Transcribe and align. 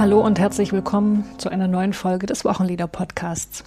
Hallo 0.00 0.20
und 0.22 0.40
herzlich 0.40 0.72
willkommen 0.72 1.24
zu 1.36 1.50
einer 1.50 1.68
neuen 1.68 1.92
Folge 1.92 2.24
des 2.24 2.46
Wochenlieder-Podcasts. 2.46 3.64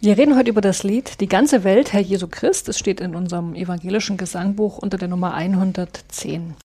Wir 0.00 0.18
reden 0.18 0.36
heute 0.36 0.50
über 0.50 0.60
das 0.60 0.82
Lied 0.82 1.20
Die 1.20 1.28
ganze 1.28 1.62
Welt, 1.62 1.92
Herr 1.92 2.00
Jesu 2.00 2.26
Christ. 2.28 2.68
Es 2.68 2.76
steht 2.76 3.00
in 3.00 3.14
unserem 3.14 3.54
evangelischen 3.54 4.16
Gesangbuch 4.16 4.78
unter 4.78 4.98
der 4.98 5.06
Nummer 5.06 5.34
110. 5.34 6.56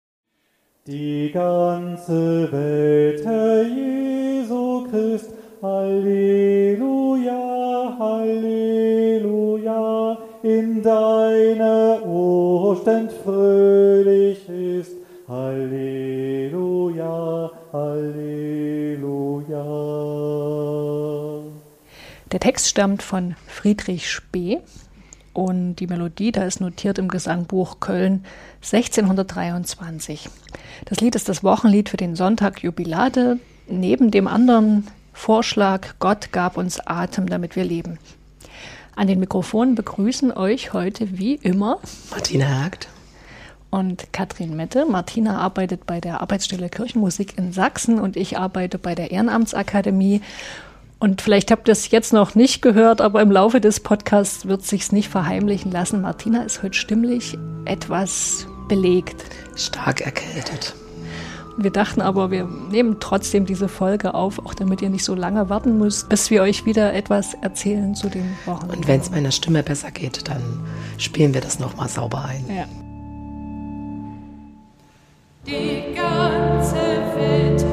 Die 0.87 1.29
ganze 1.31 2.51
Welt, 2.51 3.23
Herr 3.23 3.61
Jesu 3.61 4.87
Christ, 4.89 5.29
Halleluja, 5.61 7.35
Halleluja, 7.99 9.37
in 10.41 10.81
deiner 10.81 12.03
Urständ 12.03 13.11
fröhlich 13.23 14.49
ist, 14.49 14.93
Halleluja, 15.27 15.91
Halleluja. 17.71 18.16
Der 22.33 22.41
Text 22.41 22.67
stammt 22.67 23.03
von 23.03 23.35
Friedrich 23.47 24.11
Spee 24.11 24.59
und 25.31 25.77
die 25.77 25.87
Melodie, 25.87 26.33
da 26.33 26.43
ist 26.43 26.59
notiert 26.59 26.97
im 26.97 27.07
Gesangbuch 27.07 27.79
Köln 27.79 28.25
1623. 28.57 30.29
Das 30.85 30.99
Lied 30.99 31.15
ist 31.15 31.29
das 31.29 31.43
Wochenlied 31.45 31.87
für 31.87 31.95
den 31.95 32.17
Sonntag 32.17 32.61
Jubilate, 32.63 33.39
neben 33.69 34.11
dem 34.11 34.27
anderen 34.27 34.87
Vorschlag 35.13 35.95
Gott 35.99 36.33
gab 36.33 36.57
uns 36.57 36.85
Atem, 36.85 37.29
damit 37.29 37.55
wir 37.55 37.63
leben. 37.63 37.97
An 38.97 39.07
den 39.07 39.21
Mikrofonen 39.21 39.75
begrüßen 39.75 40.35
euch 40.35 40.73
heute 40.73 41.17
wie 41.17 41.35
immer 41.35 41.79
Martina 42.11 42.63
Hagt 42.63 42.89
und 43.69 44.11
Katrin 44.11 44.55
Mette. 44.55 44.85
Martina 44.85 45.39
arbeitet 45.39 45.85
bei 45.85 46.01
der 46.01 46.19
Arbeitsstelle 46.19 46.69
Kirchenmusik 46.69 47.37
in 47.37 47.53
Sachsen 47.53 47.99
und 47.99 48.17
ich 48.17 48.37
arbeite 48.37 48.77
bei 48.77 48.95
der 48.95 49.11
Ehrenamtsakademie. 49.11 50.21
Und 50.99 51.21
vielleicht 51.21 51.51
habt 51.51 51.67
ihr 51.67 51.73
es 51.73 51.91
jetzt 51.91 52.11
noch 52.11 52.33
nicht 52.33 52.61
gehört, 52.61 53.01
aber 53.01 53.21
im 53.21 53.31
Laufe 53.31 53.61
des 53.61 53.79
Podcasts 53.79 54.47
wird 54.47 54.63
sich's 54.63 54.91
nicht 54.91 55.09
verheimlichen 55.09 55.71
lassen. 55.71 56.01
Martina 56.01 56.43
ist 56.43 56.63
heute 56.63 56.73
stimmlich 56.73 57.37
etwas 57.65 58.47
belegt. 58.67 59.23
Stark 59.55 60.01
erkältet. 60.01 60.75
Wir 61.59 61.71
dachten 61.71 62.01
aber, 62.01 62.29
wir 62.29 62.45
nehmen 62.45 62.97
trotzdem 62.99 63.47
diese 63.47 63.67
Folge 63.67 64.13
auf, 64.13 64.37
auch 64.45 64.53
damit 64.53 64.81
ihr 64.81 64.89
nicht 64.89 65.03
so 65.03 65.15
lange 65.15 65.49
warten 65.49 65.79
müsst, 65.79 66.07
bis 66.07 66.29
wir 66.29 66.43
euch 66.43 66.65
wieder 66.65 66.93
etwas 66.93 67.33
erzählen 67.41 67.95
zu 67.95 68.09
den 68.09 68.37
Wochen. 68.45 68.69
Und 68.69 68.87
wenn 68.87 68.99
es 68.99 69.09
meiner 69.09 69.31
Stimme 69.31 69.63
besser 69.63 69.89
geht, 69.89 70.27
dann 70.27 70.41
spielen 70.99 71.33
wir 71.33 71.41
das 71.41 71.59
nochmal 71.59 71.89
sauber 71.89 72.25
ein. 72.25 72.45
Ja. 72.47 72.65
Die 75.47 75.95
ganze 75.95 76.75
Welt, 77.15 77.65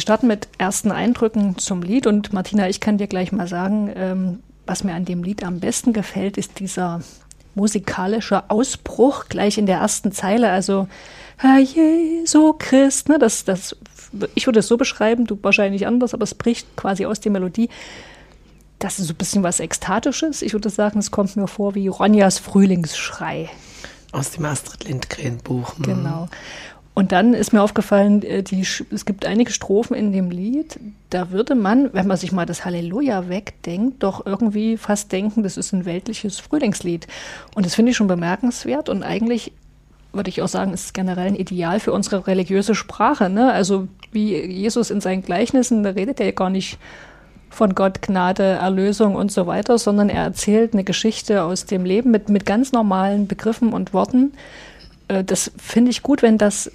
Wir 0.00 0.02
starten 0.02 0.28
mit 0.28 0.48
ersten 0.56 0.92
Eindrücken 0.92 1.58
zum 1.58 1.82
Lied 1.82 2.06
und 2.06 2.32
Martina, 2.32 2.70
ich 2.70 2.80
kann 2.80 2.96
dir 2.96 3.06
gleich 3.06 3.32
mal 3.32 3.46
sagen, 3.46 3.92
ähm, 3.94 4.40
was 4.64 4.82
mir 4.82 4.94
an 4.94 5.04
dem 5.04 5.22
Lied 5.22 5.44
am 5.44 5.60
besten 5.60 5.92
gefällt, 5.92 6.38
ist 6.38 6.58
dieser 6.58 7.02
musikalische 7.54 8.48
Ausbruch 8.48 9.26
gleich 9.28 9.58
in 9.58 9.66
der 9.66 9.76
ersten 9.76 10.10
Zeile. 10.10 10.48
Also 10.48 10.88
Herr 11.36 11.58
Jesu 11.58 12.54
Christ, 12.54 13.10
ne, 13.10 13.18
das, 13.18 13.44
das, 13.44 13.76
ich 14.34 14.46
würde 14.46 14.60
es 14.60 14.68
so 14.68 14.78
beschreiben, 14.78 15.26
du 15.26 15.38
wahrscheinlich 15.42 15.86
anders, 15.86 16.14
aber 16.14 16.24
es 16.24 16.34
bricht 16.34 16.74
quasi 16.76 17.04
aus 17.04 17.20
der 17.20 17.32
Melodie. 17.32 17.68
Das 18.78 18.98
ist 18.98 19.08
so 19.08 19.12
ein 19.12 19.18
bisschen 19.18 19.42
was 19.42 19.60
Ekstatisches. 19.60 20.40
Ich 20.40 20.54
würde 20.54 20.70
sagen, 20.70 20.98
es 20.98 21.10
kommt 21.10 21.36
mir 21.36 21.46
vor 21.46 21.74
wie 21.74 21.88
Ronjas 21.88 22.38
Frühlingsschrei. 22.38 23.50
Aus 24.12 24.30
dem 24.30 24.46
Astrid 24.46 24.84
Lindgren 24.84 25.36
Buch. 25.44 25.76
hm. 25.76 25.82
Genau. 25.82 26.28
Und 26.92 27.12
dann 27.12 27.34
ist 27.34 27.52
mir 27.52 27.62
aufgefallen, 27.62 28.22
äh, 28.22 28.42
die, 28.42 28.60
es 28.60 29.04
gibt 29.04 29.24
einige 29.24 29.52
Strophen 29.52 29.94
in 29.94 30.12
dem 30.12 30.30
Lied, 30.30 30.78
da 31.10 31.30
würde 31.30 31.54
man, 31.54 31.92
wenn 31.92 32.06
man 32.06 32.16
sich 32.16 32.32
mal 32.32 32.46
das 32.46 32.64
Halleluja 32.64 33.28
wegdenkt, 33.28 34.02
doch 34.02 34.26
irgendwie 34.26 34.76
fast 34.76 35.12
denken, 35.12 35.42
das 35.42 35.56
ist 35.56 35.72
ein 35.72 35.84
weltliches 35.84 36.40
Frühlingslied. 36.40 37.06
Und 37.54 37.64
das 37.64 37.74
finde 37.74 37.90
ich 37.92 37.96
schon 37.96 38.08
bemerkenswert 38.08 38.88
und 38.88 39.02
eigentlich 39.02 39.52
würde 40.12 40.30
ich 40.30 40.42
auch 40.42 40.48
sagen, 40.48 40.72
ist 40.72 40.92
generell 40.92 41.28
ein 41.28 41.36
Ideal 41.36 41.78
für 41.78 41.92
unsere 41.92 42.26
religiöse 42.26 42.74
Sprache. 42.74 43.30
Ne? 43.30 43.52
Also 43.52 43.86
wie 44.10 44.36
Jesus 44.36 44.90
in 44.90 45.00
seinen 45.00 45.22
Gleichnissen, 45.22 45.84
da 45.84 45.90
redet 45.90 46.18
er 46.20 46.26
ja 46.26 46.32
gar 46.32 46.50
nicht 46.50 46.78
von 47.48 47.74
Gott, 47.74 48.02
Gnade, 48.02 48.42
Erlösung 48.42 49.14
und 49.14 49.30
so 49.32 49.46
weiter, 49.46 49.78
sondern 49.78 50.08
er 50.08 50.24
erzählt 50.24 50.72
eine 50.72 50.84
Geschichte 50.84 51.42
aus 51.42 51.66
dem 51.66 51.84
Leben 51.84 52.10
mit, 52.10 52.28
mit 52.28 52.46
ganz 52.46 52.72
normalen 52.72 53.26
Begriffen 53.26 53.72
und 53.72 53.92
Worten. 53.92 54.32
Äh, 55.08 55.24
Das 55.24 55.52
finde 55.56 55.90
ich 55.90 56.02
gut, 56.02 56.22
wenn 56.22 56.38
das 56.38 56.70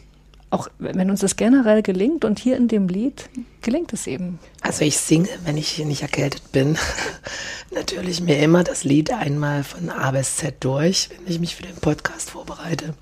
auch, 0.49 0.69
wenn 0.79 1.09
uns 1.09 1.21
das 1.21 1.35
generell 1.35 1.81
gelingt 1.81 2.23
und 2.23 2.39
hier 2.39 2.55
in 2.57 2.67
dem 2.67 2.87
Lied 2.87 3.29
gelingt 3.61 3.91
es 3.93 4.07
eben. 4.07 4.39
Also 4.61 4.85
ich 4.85 4.97
singe, 4.97 5.27
wenn 5.43 5.57
ich 5.57 5.77
nicht 5.79 6.01
erkältet 6.01 6.51
bin, 6.51 6.77
natürlich 7.71 8.21
mir 8.21 8.39
immer 8.39 8.63
das 8.63 8.83
Lied 8.83 9.11
einmal 9.11 9.63
von 9.63 9.89
A 9.89 10.11
bis 10.11 10.37
Z 10.37 10.63
durch, 10.63 11.09
wenn 11.09 11.33
ich 11.33 11.39
mich 11.39 11.55
für 11.55 11.63
den 11.63 11.75
Podcast 11.75 12.29
vorbereite. 12.29 12.93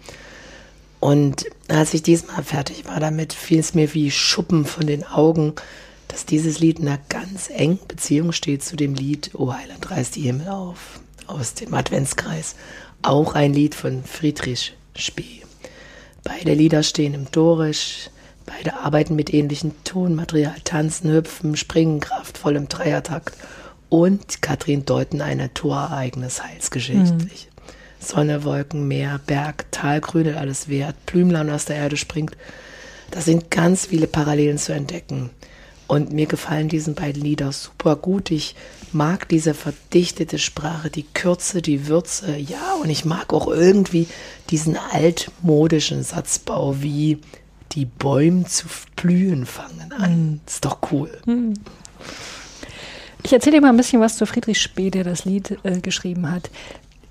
Und 0.99 1.45
als 1.67 1.93
ich 1.93 2.01
diesmal 2.01 2.43
fertig 2.43 2.85
war 2.85 2.99
damit, 2.99 3.33
fiel 3.33 3.59
es 3.59 3.73
mir 3.73 3.93
wie 3.93 4.09
Schuppen 4.09 4.65
von 4.65 4.87
den 4.87 5.03
Augen, 5.03 5.53
dass 6.07 6.25
dieses 6.25 6.59
Lied 6.59 6.79
in 6.79 6.87
einer 6.87 6.99
ganz 7.09 7.49
engen 7.49 7.79
Beziehung 7.87 8.31
steht 8.31 8.63
zu 8.63 8.75
dem 8.75 8.93
Lied 8.93 9.31
O 9.33 9.53
Heiland 9.53 9.91
reißt 9.91 10.15
die 10.15 10.21
Himmel 10.21 10.47
auf 10.47 11.01
aus 11.27 11.53
dem 11.53 11.73
Adventskreis. 11.73 12.55
Auch 13.01 13.35
ein 13.35 13.53
Lied 13.53 13.75
von 13.75 14.03
Friedrich 14.03 14.75
Spee. 14.95 15.42
Beide 16.23 16.53
Lieder 16.53 16.83
stehen 16.83 17.13
im 17.13 17.29
Dorisch, 17.31 18.09
beide 18.45 18.77
arbeiten 18.77 19.15
mit 19.15 19.33
ähnlichem 19.33 19.71
Tonmaterial, 19.83 20.55
tanzen, 20.63 21.11
hüpfen, 21.11 21.55
springen 21.55 21.99
kraftvoll 21.99 22.55
im 22.55 22.69
Dreiertakt 22.69 23.35
und 23.89 24.41
Katrin 24.41 24.85
deuten 24.85 25.21
ein 25.21 25.37
Naturereignis 25.37 26.43
heilsgeschichtlich. 26.43 27.49
Sonne, 27.99 28.43
Wolken, 28.43 28.87
Meer, 28.87 29.19
Berg, 29.25 29.65
Tal, 29.71 30.01
Grüne, 30.01 30.37
alles 30.37 30.67
wert, 30.67 30.95
Blümlein 31.05 31.49
aus 31.49 31.65
der 31.65 31.77
Erde 31.77 31.97
springt. 31.97 32.35
Da 33.11 33.21
sind 33.21 33.51
ganz 33.51 33.85
viele 33.85 34.07
Parallelen 34.07 34.57
zu 34.57 34.73
entdecken. 34.73 35.29
Und 35.93 36.11
mir 36.11 36.25
gefallen 36.25 36.69
diese 36.69 36.91
beiden 36.93 37.21
Lieder 37.21 37.51
super 37.51 37.95
gut. 37.95 38.31
Ich 38.31 38.55
mag 38.93 39.29
diese 39.29 39.53
verdichtete 39.53 40.39
Sprache, 40.39 40.89
die 40.89 41.03
Kürze, 41.03 41.61
die 41.61 41.85
Würze, 41.85 42.35
ja, 42.35 42.73
und 42.81 42.89
ich 42.89 43.05
mag 43.05 43.31
auch 43.31 43.45
irgendwie 43.45 44.07
diesen 44.49 44.75
altmodischen 44.75 46.01
Satzbau 46.01 46.81
wie 46.81 47.19
die 47.73 47.85
Bäume 47.85 48.45
zu 48.45 48.65
blühen 48.95 49.45
fangen 49.45 49.91
an. 49.91 50.41
Ist 50.47 50.65
doch 50.65 50.79
cool. 50.91 51.11
Ich 53.21 53.31
erzähle 53.31 53.57
dir 53.57 53.61
mal 53.61 53.69
ein 53.69 53.77
bisschen 53.77 54.01
was 54.01 54.17
zu 54.17 54.25
Friedrich 54.25 54.59
Spee, 54.59 54.89
der 54.89 55.03
das 55.03 55.25
Lied 55.25 55.59
äh, 55.61 55.79
geschrieben 55.79 56.31
hat. 56.31 56.49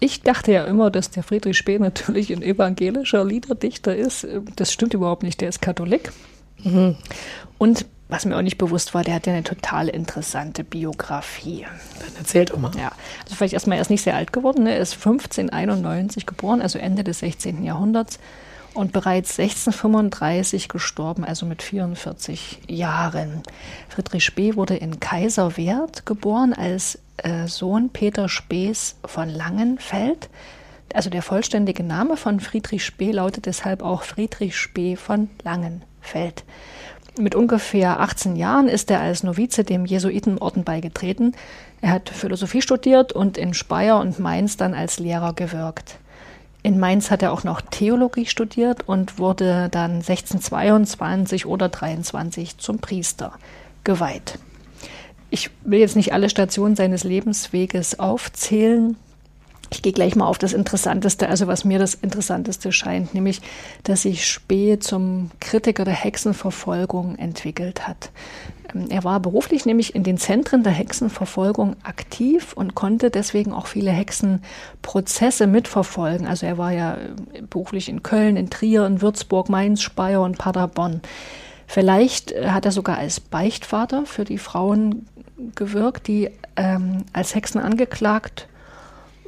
Ich 0.00 0.22
dachte 0.22 0.50
ja 0.50 0.64
immer, 0.64 0.90
dass 0.90 1.10
der 1.10 1.22
Friedrich 1.22 1.56
Spee 1.56 1.78
natürlich 1.78 2.32
ein 2.32 2.42
evangelischer 2.42 3.24
Liederdichter 3.24 3.94
ist. 3.94 4.26
Das 4.56 4.72
stimmt 4.72 4.92
überhaupt 4.92 5.22
nicht, 5.22 5.40
der 5.40 5.50
ist 5.50 5.62
Katholik. 5.62 6.10
Und 7.58 7.86
was 8.12 8.26
mir 8.26 8.36
auch 8.36 8.42
nicht 8.42 8.58
bewusst 8.58 8.92
war, 8.92 9.02
der 9.02 9.14
hat 9.14 9.26
ja 9.26 9.32
eine 9.32 9.42
total 9.42 9.88
interessante 9.88 10.64
Biografie. 10.64 11.66
Dann 11.98 12.10
erzähl 12.18 12.44
doch 12.44 12.58
mal. 12.58 12.70
Ja, 12.76 12.92
also 13.24 13.34
vielleicht 13.34 13.54
erstmal, 13.54 13.78
er 13.78 13.82
ist 13.82 13.90
nicht 13.90 14.02
sehr 14.02 14.14
alt 14.14 14.34
geworden. 14.34 14.64
Ne? 14.64 14.74
Er 14.74 14.80
ist 14.80 14.94
1591 14.94 16.26
geboren, 16.26 16.60
also 16.60 16.78
Ende 16.78 17.04
des 17.04 17.20
16. 17.20 17.64
Jahrhunderts. 17.64 18.18
Und 18.74 18.92
bereits 18.92 19.38
1635 19.38 20.68
gestorben, 20.68 21.24
also 21.24 21.46
mit 21.46 21.62
44 21.62 22.60
Jahren. 22.68 23.42
Friedrich 23.88 24.24
Spee 24.24 24.56
wurde 24.56 24.76
in 24.76 25.00
Kaiserwerth 25.00 26.04
geboren 26.04 26.52
als 26.52 26.98
äh, 27.18 27.46
Sohn 27.48 27.90
Peter 27.90 28.28
Spees 28.28 28.96
von 29.04 29.30
Langenfeld. 29.30 30.28
Also 30.94 31.08
der 31.08 31.22
vollständige 31.22 31.82
Name 31.82 32.18
von 32.18 32.40
Friedrich 32.40 32.84
Spee 32.84 33.12
lautet 33.12 33.46
deshalb 33.46 33.82
auch 33.82 34.02
Friedrich 34.02 34.56
Spee 34.56 34.96
von 34.96 35.30
Langenfeld. 35.42 36.44
Mit 37.18 37.34
ungefähr 37.34 38.00
18 38.00 38.36
Jahren 38.36 38.68
ist 38.68 38.90
er 38.90 39.00
als 39.00 39.22
Novize 39.22 39.64
dem 39.64 39.84
Jesuitenorden 39.84 40.64
beigetreten. 40.64 41.34
Er 41.82 41.90
hat 41.90 42.08
Philosophie 42.08 42.62
studiert 42.62 43.12
und 43.12 43.36
in 43.36 43.52
Speyer 43.52 44.00
und 44.00 44.18
Mainz 44.18 44.56
dann 44.56 44.72
als 44.72 44.98
Lehrer 44.98 45.34
gewirkt. 45.34 45.98
In 46.62 46.78
Mainz 46.78 47.10
hat 47.10 47.22
er 47.22 47.32
auch 47.32 47.44
noch 47.44 47.60
Theologie 47.60 48.24
studiert 48.24 48.88
und 48.88 49.18
wurde 49.18 49.68
dann 49.70 49.96
1622 49.96 51.44
oder 51.44 51.68
23 51.68 52.56
zum 52.58 52.78
Priester 52.78 53.32
geweiht. 53.84 54.38
Ich 55.28 55.50
will 55.64 55.80
jetzt 55.80 55.96
nicht 55.96 56.12
alle 56.12 56.30
Stationen 56.30 56.76
seines 56.76 57.04
Lebensweges 57.04 57.98
aufzählen. 57.98 58.96
Ich 59.72 59.80
gehe 59.80 59.92
gleich 59.94 60.16
mal 60.16 60.26
auf 60.26 60.36
das 60.36 60.52
Interessanteste, 60.52 61.30
also 61.30 61.46
was 61.46 61.64
mir 61.64 61.78
das 61.78 61.94
Interessanteste 61.94 62.72
scheint, 62.72 63.14
nämlich, 63.14 63.40
dass 63.84 64.02
sich 64.02 64.26
Spee 64.26 64.78
zum 64.78 65.30
Kritiker 65.40 65.86
der 65.86 65.94
Hexenverfolgung 65.94 67.16
entwickelt 67.16 67.88
hat. 67.88 68.10
Ähm, 68.74 68.88
Er 68.90 69.02
war 69.02 69.18
beruflich 69.18 69.64
nämlich 69.64 69.94
in 69.94 70.02
den 70.02 70.18
Zentren 70.18 70.62
der 70.62 70.74
Hexenverfolgung 70.74 71.76
aktiv 71.84 72.52
und 72.52 72.74
konnte 72.74 73.10
deswegen 73.10 73.54
auch 73.54 73.66
viele 73.66 73.92
Hexenprozesse 73.92 75.46
mitverfolgen. 75.46 76.26
Also 76.26 76.44
er 76.44 76.58
war 76.58 76.72
ja 76.72 76.96
äh, 76.96 77.40
beruflich 77.40 77.88
in 77.88 78.02
Köln, 78.02 78.36
in 78.36 78.50
Trier, 78.50 78.84
in 78.84 79.00
Würzburg, 79.00 79.48
Mainz, 79.48 79.80
Speyer 79.80 80.20
und 80.20 80.36
Paderborn. 80.36 81.00
Vielleicht 81.66 82.32
äh, 82.32 82.48
hat 82.48 82.66
er 82.66 82.72
sogar 82.72 82.98
als 82.98 83.20
Beichtvater 83.20 84.04
für 84.04 84.24
die 84.24 84.38
Frauen 84.38 85.06
gewirkt, 85.54 86.08
die 86.08 86.28
ähm, 86.56 87.04
als 87.14 87.34
Hexen 87.34 87.58
angeklagt 87.58 88.48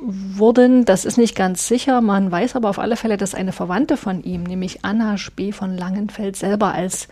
wurden. 0.04 0.84
Das 0.84 1.04
ist 1.04 1.16
nicht 1.16 1.34
ganz 1.34 1.66
sicher. 1.66 2.00
Man 2.00 2.30
weiß 2.30 2.56
aber 2.56 2.70
auf 2.70 2.78
alle 2.78 2.96
Fälle, 2.96 3.16
dass 3.16 3.34
eine 3.34 3.52
Verwandte 3.52 3.96
von 3.96 4.22
ihm, 4.22 4.42
nämlich 4.42 4.84
Anna 4.84 5.16
Spee 5.16 5.52
von 5.52 5.76
Langenfeld, 5.76 6.36
selber 6.36 6.72
als 6.72 7.08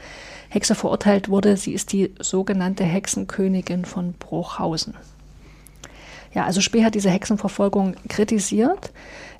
Hexe 0.49 0.75
verurteilt 0.75 1.29
wurde. 1.29 1.57
Sie 1.57 1.73
ist 1.73 1.93
die 1.93 2.15
sogenannte 2.21 2.85
Hexenkönigin 2.85 3.85
von 3.85 4.13
Bruchhausen. 4.13 4.95
Ja, 6.35 6.45
also 6.45 6.61
Spee 6.61 6.85
hat 6.85 6.95
diese 6.95 7.11
Hexenverfolgung 7.11 7.95
kritisiert. 8.09 8.91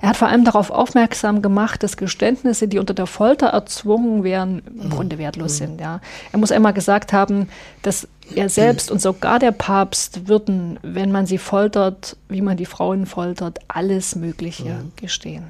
Er 0.01 0.09
hat 0.09 0.17
vor 0.17 0.27
allem 0.27 0.43
darauf 0.43 0.69
aufmerksam 0.69 1.41
gemacht, 1.41 1.81
dass 1.81 1.97
Geständnisse, 1.97 2.67
die 2.67 2.77
unter 2.77 2.93
der 2.93 3.07
Folter 3.07 3.47
erzwungen 3.47 4.23
wären, 4.23 4.61
im 4.81 4.89
Grunde 4.89 5.17
wertlos 5.17 5.57
sind. 5.57 5.79
Ja. 5.79 6.01
Er 6.31 6.39
muss 6.39 6.51
einmal 6.51 6.73
gesagt 6.73 7.13
haben, 7.13 7.47
dass 7.81 8.07
er 8.35 8.49
selbst 8.49 8.91
und 8.91 9.01
sogar 9.01 9.39
der 9.39 9.51
Papst 9.51 10.27
würden, 10.27 10.79
wenn 10.83 11.11
man 11.11 11.25
sie 11.25 11.37
foltert, 11.37 12.17
wie 12.29 12.41
man 12.41 12.57
die 12.57 12.65
Frauen 12.65 13.05
foltert, 13.05 13.59
alles 13.67 14.15
Mögliche 14.15 14.83
gestehen. 14.97 15.45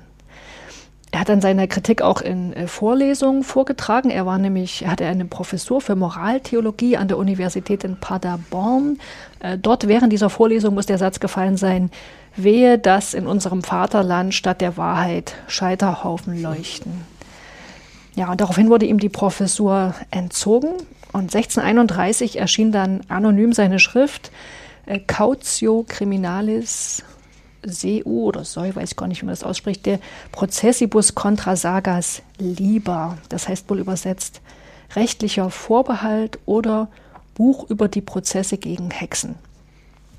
Er 1.13 1.19
hat 1.19 1.29
dann 1.29 1.41
seine 1.41 1.67
Kritik 1.67 2.01
auch 2.01 2.21
in 2.21 2.53
äh, 2.53 2.65
Vorlesungen 2.65 3.43
vorgetragen. 3.43 4.09
Er 4.09 4.25
war 4.25 4.39
nämlich, 4.39 4.81
er 4.81 4.89
hatte 4.89 5.05
eine 5.05 5.25
Professur 5.25 5.79
für 5.79 5.95
Moraltheologie 5.95 6.97
an 6.97 7.07
der 7.07 7.19
Universität 7.19 7.83
in 7.83 7.97
Paderborn. 7.97 8.97
Äh, 9.39 9.59
dort 9.59 9.87
während 9.87 10.11
dieser 10.11 10.31
Vorlesung 10.31 10.73
muss 10.73 10.87
der 10.87 10.97
Satz 10.97 11.19
gefallen 11.19 11.55
sein, 11.55 11.91
wehe, 12.35 12.79
dass 12.79 13.13
in 13.13 13.27
unserem 13.27 13.61
Vaterland 13.61 14.33
statt 14.33 14.59
der 14.59 14.75
Wahrheit 14.75 15.35
Scheiterhaufen 15.45 16.41
leuchten. 16.41 17.05
Ja, 18.15 18.31
und 18.31 18.41
daraufhin 18.41 18.71
wurde 18.71 18.87
ihm 18.87 18.97
die 18.97 19.09
Professur 19.09 19.93
entzogen. 20.09 20.69
Und 21.11 21.35
1631 21.35 22.39
erschien 22.39 22.71
dann 22.71 23.01
anonym 23.07 23.53
seine 23.53 23.77
Schrift 23.77 24.31
äh, 24.87 24.97
Cautio 24.97 25.85
Criminalis 25.87 27.03
Seu 27.65 28.03
oder 28.05 28.43
Soi, 28.43 28.75
weiß 28.75 28.91
ich 28.91 28.97
gar 28.97 29.07
nicht, 29.07 29.21
wie 29.21 29.25
man 29.25 29.33
das 29.33 29.43
ausspricht, 29.43 29.85
der 29.85 29.99
Prozessibus 30.31 31.15
contra 31.15 31.55
sagas 31.55 32.21
liber. 32.37 33.17
Das 33.29 33.47
heißt 33.47 33.69
wohl 33.69 33.79
übersetzt 33.79 34.41
rechtlicher 34.95 35.49
Vorbehalt 35.49 36.39
oder 36.45 36.87
Buch 37.35 37.69
über 37.69 37.87
die 37.87 38.01
Prozesse 38.01 38.57
gegen 38.57 38.91
Hexen. 38.91 39.35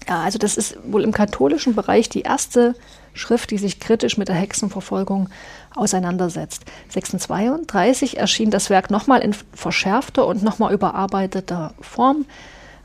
Ja, 0.08 0.22
also 0.22 0.38
das 0.38 0.56
ist 0.56 0.76
wohl 0.84 1.02
im 1.02 1.12
katholischen 1.12 1.74
Bereich 1.74 2.08
die 2.08 2.22
erste 2.22 2.74
Schrift, 3.14 3.50
die 3.50 3.58
sich 3.58 3.80
kritisch 3.80 4.18
mit 4.18 4.28
der 4.28 4.34
Hexenverfolgung 4.34 5.30
auseinandersetzt. 5.74 6.64
1632 6.88 8.18
erschien 8.18 8.50
das 8.50 8.68
Werk 8.68 8.90
nochmal 8.90 9.20
in 9.20 9.34
verschärfter 9.54 10.26
und 10.26 10.42
nochmal 10.42 10.74
überarbeiteter 10.74 11.72
Form. 11.80 12.26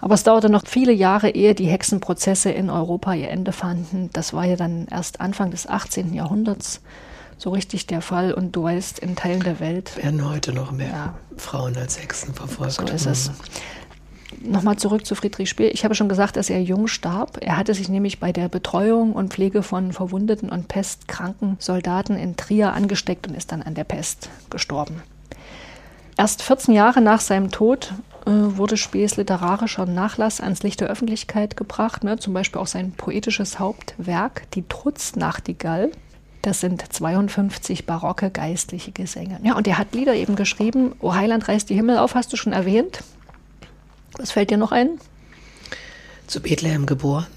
Aber 0.02 0.14
es 0.14 0.24
dauerte 0.24 0.50
noch 0.50 0.66
viele 0.66 0.94
Jahre, 0.94 1.30
ehe 1.30 1.56
die 1.56 1.68
Hexenprozesse 1.68 2.52
in 2.52 2.70
Europa 2.70 3.14
ihr 3.14 3.30
Ende 3.30 3.52
fanden. 3.52 4.10
Das 4.14 4.34
war 4.34 4.46
ja 4.46 4.56
dann 4.56 4.88
erst 4.90 5.20
Anfang 5.22 5.52
des 5.52 5.68
18. 5.68 6.14
Jahrhunderts 6.14 6.82
so 7.38 7.50
richtig 7.52 7.88
der 7.88 8.02
Fall. 8.02 8.34
Und 8.34 8.56
du 8.56 8.64
weißt, 8.64 9.00
in 9.00 9.16
Teilen 9.16 9.42
der 9.42 9.60
Welt 9.60 9.98
Werden 9.98 10.30
heute 10.30 10.54
noch 10.54 10.72
mehr 10.72 10.90
Ja. 10.90 11.14
Frauen 11.38 11.76
als 11.76 12.02
Hexen 12.02 12.34
verfolgt. 12.34 12.74
so 12.74 12.84
ist 12.86 13.06
es. 13.06 13.32
Nochmal 14.42 14.78
zurück 14.78 15.06
zu 15.06 15.16
Friedrich 15.16 15.50
Spee. 15.50 15.68
Ich 15.68 15.84
habe 15.84 15.96
schon 15.96 16.08
gesagt, 16.08 16.38
dass 16.38 16.50
er 16.50 16.62
jung 16.62 16.88
starb. 16.88 17.40
Er 17.42 17.58
hatte 17.58 17.74
sich 17.74 17.90
nämlich 17.90 18.20
bei 18.20 18.32
der 18.32 18.48
Betreuung 18.48 19.14
und 19.14 19.34
Pflege 19.34 19.64
von 19.64 19.92
verwundeten 19.92 20.50
und 20.50 20.68
pestkranken 20.68 21.58
Soldaten 21.60 22.16
in 22.16 22.38
Trier 22.38 22.74
angesteckt 22.74 23.28
und 23.28 23.36
ist 23.36 23.52
dann 23.52 23.62
an 23.64 23.74
der 23.74 23.84
Pest 23.84 24.30
gestorben. 24.50 25.02
Erst 26.16 26.42
14 26.42 26.74
Jahre 26.74 27.02
nach 27.02 27.22
seinem 27.22 27.50
Tod 27.50 27.94
wurde 28.58 28.78
Spees 28.78 29.18
literarischer 29.18 29.86
Nachlass 29.86 30.42
ans 30.42 30.64
Licht 30.64 30.82
der 30.82 30.88
Öffentlichkeit 30.90 31.58
gebracht. 31.58 32.04
Ne? 32.04 32.18
Zum 32.20 32.34
Beispiel 32.34 32.62
auch 32.62 32.68
sein 32.68 32.92
poetisches 32.92 33.60
Hauptwerk, 33.60 34.50
die 34.52 34.64
Trutznachtigall. 34.68 35.92
Das 36.42 36.62
sind 36.62 36.82
52 36.94 37.86
barocke 37.86 38.30
geistliche 38.32 38.92
Gesänge. 38.92 39.40
Ja, 39.44 39.56
und 39.58 39.68
er 39.68 39.78
hat 39.78 39.94
Lieder 39.94 40.14
eben 40.16 40.36
geschrieben. 40.36 40.94
O 41.00 41.14
Heiland 41.14 41.48
reißt 41.48 41.70
die 41.70 41.76
Himmel 41.76 41.98
auf, 41.98 42.16
hast 42.16 42.32
du 42.32 42.38
schon 42.38 42.54
erwähnt. 42.54 43.04
Was 44.18 44.32
fällt 44.32 44.50
dir 44.50 44.58
noch 44.58 44.72
ein? 44.72 45.00
Zu 46.28 46.42
Bethlehem 46.42 46.86
geboren. 46.86 47.28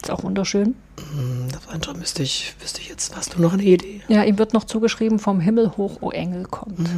Ist 0.00 0.10
auch 0.10 0.22
wunderschön. 0.22 0.76
Hm, 0.98 1.48
Das 1.50 1.66
andere 1.68 1.94
müsste 1.94 2.22
ich, 2.22 2.54
wüsste 2.60 2.80
ich 2.80 2.88
jetzt. 2.88 3.16
Hast 3.16 3.34
du 3.34 3.42
noch 3.42 3.52
eine 3.54 3.64
Idee? 3.64 4.02
Ja, 4.08 4.22
ihm 4.22 4.38
wird 4.38 4.54
noch 4.54 4.64
zugeschrieben, 4.64 5.18
vom 5.18 5.40
Himmel 5.40 5.76
hoch, 5.76 5.98
o 6.00 6.10
Engel 6.10 6.44
kommt. 6.44 6.88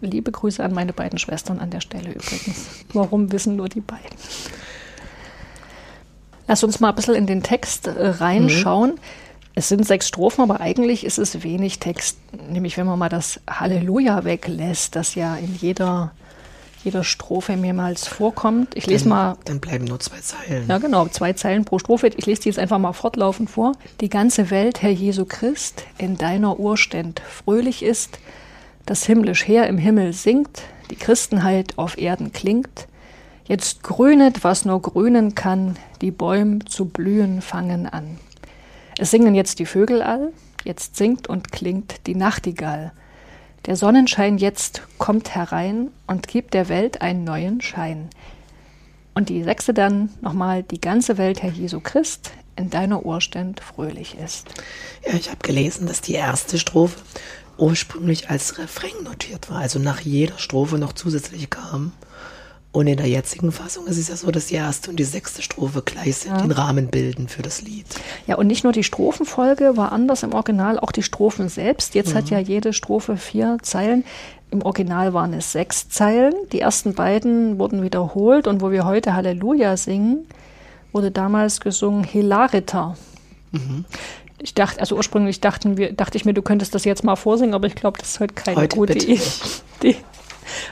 Liebe 0.00 0.30
Grüße 0.30 0.62
an 0.62 0.72
meine 0.72 0.92
beiden 0.92 1.18
Schwestern 1.18 1.58
an 1.58 1.70
der 1.70 1.80
Stelle 1.80 2.10
übrigens. 2.10 2.66
Warum 2.92 3.32
wissen 3.32 3.56
nur 3.56 3.68
die 3.68 3.80
beiden? 3.80 4.16
Lass 6.46 6.64
uns 6.64 6.80
mal 6.80 6.90
ein 6.90 6.94
bisschen 6.94 7.14
in 7.14 7.26
den 7.26 7.42
Text 7.42 7.86
äh, 7.88 8.08
reinschauen. 8.08 8.98
Es 9.54 9.68
sind 9.68 9.84
sechs 9.86 10.06
Strophen, 10.08 10.42
aber 10.42 10.60
eigentlich 10.60 11.04
ist 11.04 11.18
es 11.18 11.42
wenig 11.42 11.80
Text. 11.80 12.16
Nämlich, 12.48 12.76
wenn 12.76 12.86
man 12.86 12.98
mal 12.98 13.08
das 13.08 13.40
Halleluja 13.50 14.24
weglässt, 14.24 14.94
das 14.94 15.16
ja 15.16 15.34
in 15.34 15.56
jeder, 15.56 16.12
jeder 16.84 17.02
Strophe 17.02 17.56
mehrmals 17.56 18.06
vorkommt. 18.06 18.76
Ich 18.76 18.86
lese 18.86 19.04
dann, 19.04 19.08
mal 19.10 19.36
Dann 19.46 19.58
bleiben 19.58 19.84
nur 19.84 19.98
zwei 19.98 20.20
Zeilen. 20.20 20.68
ja, 20.68 20.78
genau, 20.78 21.08
zwei 21.08 21.32
Zeilen 21.32 21.64
pro 21.64 21.80
Strophe. 21.80 22.06
Ich 22.16 22.24
lese 22.24 22.42
die 22.42 22.48
jetzt 22.50 22.58
einfach 22.60 22.78
mal 22.78 22.92
fortlaufend 22.92 23.50
vor. 23.50 23.72
Die 24.00 24.08
ganze 24.08 24.50
Welt, 24.50 24.80
Herr 24.80 24.90
Jesu 24.92 25.24
Christ, 25.24 25.82
in 25.98 26.16
deiner 26.16 26.60
Urständ 26.60 27.20
fröhlich 27.28 27.82
ist, 27.82 28.20
das 28.88 29.04
himmlisch 29.04 29.46
Heer 29.46 29.66
im 29.66 29.76
Himmel 29.76 30.14
singt, 30.14 30.62
die 30.90 30.96
Christenheit 30.96 31.76
auf 31.76 31.98
Erden 31.98 32.32
klingt. 32.32 32.88
Jetzt 33.44 33.82
grünet, 33.82 34.44
was 34.44 34.64
nur 34.64 34.80
grünen 34.80 35.34
kann, 35.34 35.76
die 36.00 36.10
Bäume 36.10 36.60
zu 36.60 36.86
blühen 36.86 37.42
fangen 37.42 37.86
an. 37.86 38.18
Es 38.98 39.10
singen 39.10 39.34
jetzt 39.34 39.58
die 39.58 39.66
Vögel 39.66 40.00
all, 40.00 40.32
jetzt 40.64 40.96
singt 40.96 41.28
und 41.28 41.52
klingt 41.52 42.06
die 42.06 42.14
Nachtigall. 42.14 42.92
Der 43.66 43.76
Sonnenschein 43.76 44.38
jetzt 44.38 44.82
kommt 44.96 45.34
herein 45.34 45.90
und 46.06 46.26
gibt 46.26 46.54
der 46.54 46.70
Welt 46.70 47.02
einen 47.02 47.24
neuen 47.24 47.60
Schein. 47.60 48.08
Und 49.12 49.28
die 49.28 49.42
sechste 49.42 49.74
dann 49.74 50.08
nochmal, 50.22 50.62
die 50.62 50.80
ganze 50.80 51.18
Welt, 51.18 51.42
Herr 51.42 51.50
Jesu 51.50 51.80
Christ, 51.80 52.32
in 52.58 52.70
deiner 52.70 53.06
Urständ 53.06 53.60
fröhlich 53.60 54.16
ist. 54.18 54.48
Ja, 55.06 55.14
ich 55.14 55.28
habe 55.28 55.38
gelesen, 55.42 55.86
dass 55.86 56.00
die 56.00 56.14
erste 56.14 56.58
Strophe 56.58 56.98
ursprünglich 57.58 58.30
als 58.30 58.58
Refrain 58.58 59.04
notiert 59.04 59.50
war, 59.50 59.58
also 59.58 59.78
nach 59.78 60.00
jeder 60.00 60.38
Strophe 60.38 60.78
noch 60.78 60.92
zusätzlich 60.92 61.50
kam. 61.50 61.92
Und 62.70 62.86
in 62.86 62.98
der 62.98 63.08
jetzigen 63.08 63.50
Fassung 63.50 63.86
ist 63.86 63.96
es 63.96 64.08
ja 64.08 64.16
so, 64.16 64.30
dass 64.30 64.46
die 64.46 64.54
erste 64.54 64.90
und 64.90 64.96
die 64.98 65.04
sechste 65.04 65.40
Strophe 65.40 65.82
gleich 65.82 66.18
sind, 66.18 66.38
den 66.38 66.50
Rahmen 66.50 66.88
bilden 66.88 67.26
für 67.26 67.40
das 67.40 67.62
Lied. 67.62 67.86
Ja, 68.26 68.36
und 68.36 68.46
nicht 68.46 68.62
nur 68.62 68.74
die 68.74 68.84
Strophenfolge 68.84 69.76
war 69.76 69.90
anders 69.90 70.22
im 70.22 70.34
Original, 70.34 70.78
auch 70.78 70.92
die 70.92 71.02
Strophen 71.02 71.48
selbst. 71.48 71.94
Jetzt 71.94 72.14
hat 72.14 72.28
ja 72.30 72.38
jede 72.38 72.74
Strophe 72.74 73.16
vier 73.16 73.56
Zeilen. 73.62 74.04
Im 74.50 74.62
Original 74.62 75.14
waren 75.14 75.32
es 75.32 75.52
sechs 75.52 75.88
Zeilen. 75.88 76.34
Die 76.52 76.60
ersten 76.60 76.94
beiden 76.94 77.58
wurden 77.58 77.82
wiederholt 77.82 78.46
und 78.46 78.60
wo 78.60 78.70
wir 78.70 78.84
heute 78.84 79.14
Halleluja 79.14 79.76
singen, 79.78 80.26
wurde 80.92 81.10
damals 81.10 81.60
gesungen 81.60 82.04
Hilariter. 82.04 82.96
Ich 84.40 84.54
dachte, 84.54 84.80
also 84.80 84.96
ursprünglich 84.96 85.40
dachten 85.40 85.76
wir, 85.76 85.92
dachte 85.92 86.16
ich 86.16 86.24
mir, 86.24 86.34
du 86.34 86.42
könntest 86.42 86.74
das 86.74 86.84
jetzt 86.84 87.02
mal 87.02 87.16
vorsingen, 87.16 87.54
aber 87.54 87.66
ich 87.66 87.74
glaube, 87.74 87.98
das 87.98 88.10
ist 88.10 88.20
heute 88.20 88.34
keine 88.34 88.56
Heute 88.56 88.76
gute 88.76 88.92
bitte 88.94 89.06
Idee. 89.06 89.20
Die 89.82 89.96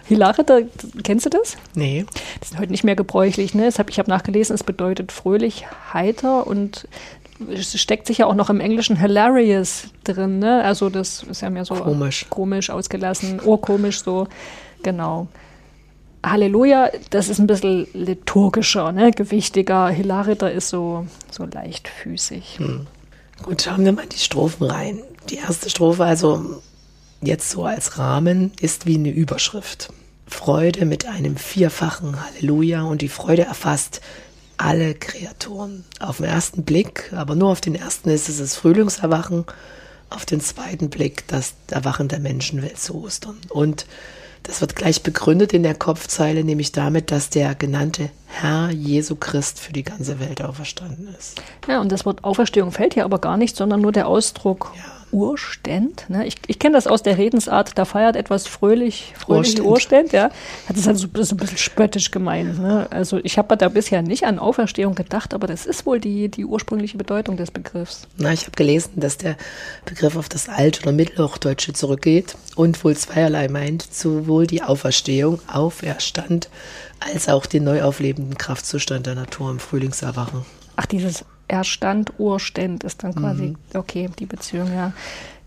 Hilariter, 0.08 0.62
kennst 1.02 1.26
du 1.26 1.30
das? 1.30 1.56
Nee, 1.74 2.06
Das 2.40 2.52
ist 2.52 2.58
heute 2.58 2.70
nicht 2.70 2.84
mehr 2.84 2.96
gebräuchlich. 2.96 3.54
Ne? 3.54 3.68
Hab, 3.76 3.90
ich 3.90 3.98
habe 3.98 4.08
nachgelesen, 4.10 4.54
es 4.54 4.64
bedeutet 4.64 5.12
fröhlich, 5.12 5.66
heiter 5.92 6.46
und 6.46 6.88
es 7.52 7.78
steckt 7.78 8.06
sich 8.06 8.18
ja 8.18 8.26
auch 8.26 8.34
noch 8.34 8.48
im 8.48 8.60
Englischen 8.60 8.96
hilarious 8.96 9.88
drin. 10.04 10.38
Ne? 10.38 10.62
Also 10.62 10.88
das 10.88 11.22
ist 11.24 11.42
ja 11.42 11.50
mehr 11.50 11.64
so 11.64 11.74
Komisch. 11.74 12.26
komisch 12.30 12.70
ausgelassen, 12.70 13.40
urkomisch 13.44 14.02
so. 14.02 14.28
Genau. 14.82 15.28
Halleluja, 16.24 16.90
das 17.10 17.28
ist 17.28 17.38
ein 17.38 17.46
bisschen 17.46 17.86
liturgischer, 17.92 18.92
ne? 18.92 19.10
gewichtiger. 19.10 19.88
Hilariter 19.88 20.50
ist 20.50 20.70
so, 20.70 21.06
so 21.30 21.44
leichtfüßig. 21.44 22.58
Gut, 23.42 23.62
schauen 23.62 23.84
wir 23.84 23.92
mal 23.92 24.06
die 24.06 24.18
Strophen 24.18 24.66
rein. 24.66 25.02
Die 25.30 25.36
erste 25.36 25.70
Strophe, 25.70 26.04
also 26.04 26.62
jetzt 27.20 27.50
so 27.50 27.64
als 27.64 27.98
Rahmen, 27.98 28.52
ist 28.60 28.86
wie 28.86 28.94
eine 28.94 29.10
Überschrift. 29.10 29.92
Freude 30.26 30.84
mit 30.84 31.06
einem 31.06 31.36
vierfachen 31.36 32.24
Halleluja 32.24 32.82
und 32.82 33.02
die 33.02 33.08
Freude 33.08 33.44
erfasst 33.44 34.00
alle 34.56 34.94
Kreaturen. 34.94 35.84
Auf 36.00 36.16
den 36.16 36.26
ersten 36.26 36.64
Blick, 36.64 37.12
aber 37.14 37.34
nur 37.34 37.50
auf 37.50 37.60
den 37.60 37.74
ersten 37.74 38.10
ist 38.10 38.28
es 38.28 38.38
das 38.38 38.56
Frühlingserwachen, 38.56 39.44
auf 40.10 40.24
den 40.24 40.40
zweiten 40.40 40.88
Blick 40.90 41.28
das 41.28 41.54
Erwachen 41.70 42.08
der 42.08 42.20
Menschenwelt 42.20 42.78
zu 42.78 43.02
Ostern. 43.02 43.36
Und 43.48 43.86
das 44.46 44.60
wird 44.60 44.76
gleich 44.76 45.02
begründet 45.02 45.52
in 45.52 45.62
der 45.62 45.74
Kopfzeile, 45.74 46.44
nämlich 46.44 46.70
damit, 46.72 47.10
dass 47.10 47.30
der 47.30 47.54
genannte 47.54 48.10
Herr 48.26 48.70
Jesu 48.70 49.16
Christ 49.16 49.58
für 49.58 49.72
die 49.72 49.82
ganze 49.82 50.20
Welt 50.20 50.40
auferstanden 50.40 51.08
ist. 51.18 51.40
Ja, 51.66 51.80
und 51.80 51.90
das 51.90 52.06
Wort 52.06 52.22
Auferstehung 52.22 52.70
fällt 52.70 52.94
hier 52.94 53.04
aber 53.04 53.18
gar 53.18 53.36
nicht, 53.36 53.56
sondern 53.56 53.80
nur 53.80 53.92
der 53.92 54.06
Ausdruck 54.06 54.72
Ja. 54.76 54.95
Urständ. 55.12 56.08
Ne? 56.08 56.26
Ich, 56.26 56.36
ich 56.46 56.58
kenne 56.58 56.74
das 56.74 56.86
aus 56.86 57.02
der 57.02 57.18
Redensart, 57.18 57.78
da 57.78 57.84
feiert 57.84 58.16
etwas 58.16 58.46
fröhlich, 58.46 59.14
fröhlich 59.16 59.60
Urständ. 59.60 59.66
Urständ. 59.66 60.12
ja. 60.12 60.30
Das 60.68 60.78
ist 60.78 60.86
halt 60.86 60.98
so, 60.98 61.08
so 61.22 61.34
ein 61.34 61.38
bisschen 61.38 61.58
spöttisch 61.58 62.10
gemeint. 62.10 62.58
Ne? 62.60 62.86
Also 62.90 63.18
ich 63.22 63.38
habe 63.38 63.56
da 63.56 63.68
bisher 63.68 64.02
nicht 64.02 64.24
an 64.24 64.38
Auferstehung 64.38 64.94
gedacht, 64.94 65.34
aber 65.34 65.46
das 65.46 65.66
ist 65.66 65.86
wohl 65.86 66.00
die, 66.00 66.28
die 66.28 66.44
ursprüngliche 66.44 66.98
Bedeutung 66.98 67.36
des 67.36 67.50
Begriffs. 67.50 68.06
Na, 68.16 68.32
ich 68.32 68.42
habe 68.42 68.52
gelesen, 68.52 68.92
dass 68.96 69.16
der 69.18 69.36
Begriff 69.84 70.16
auf 70.16 70.28
das 70.28 70.48
Alt- 70.48 70.82
oder 70.82 70.92
Mittelhochdeutsche 70.92 71.72
zurückgeht 71.72 72.36
und 72.56 72.82
wohl 72.84 72.96
zweierlei 72.96 73.48
meint, 73.48 73.82
sowohl 73.92 74.46
die 74.46 74.62
Auferstehung, 74.62 75.40
Auferstand, 75.52 76.48
als 77.00 77.28
auch 77.28 77.46
den 77.46 77.64
neu 77.64 77.82
auflebenden 77.82 78.38
Kraftzustand 78.38 79.06
der 79.06 79.14
Natur 79.14 79.50
im 79.50 79.58
Frühlingserwachen. 79.58 80.44
Ach, 80.76 80.86
dieses 80.86 81.24
Erstand, 81.48 82.12
Urständ 82.18 82.84
ist 82.84 83.04
dann 83.04 83.14
quasi, 83.14 83.56
okay, 83.74 84.08
die 84.18 84.26
Beziehung, 84.26 84.72
ja. 84.74 84.92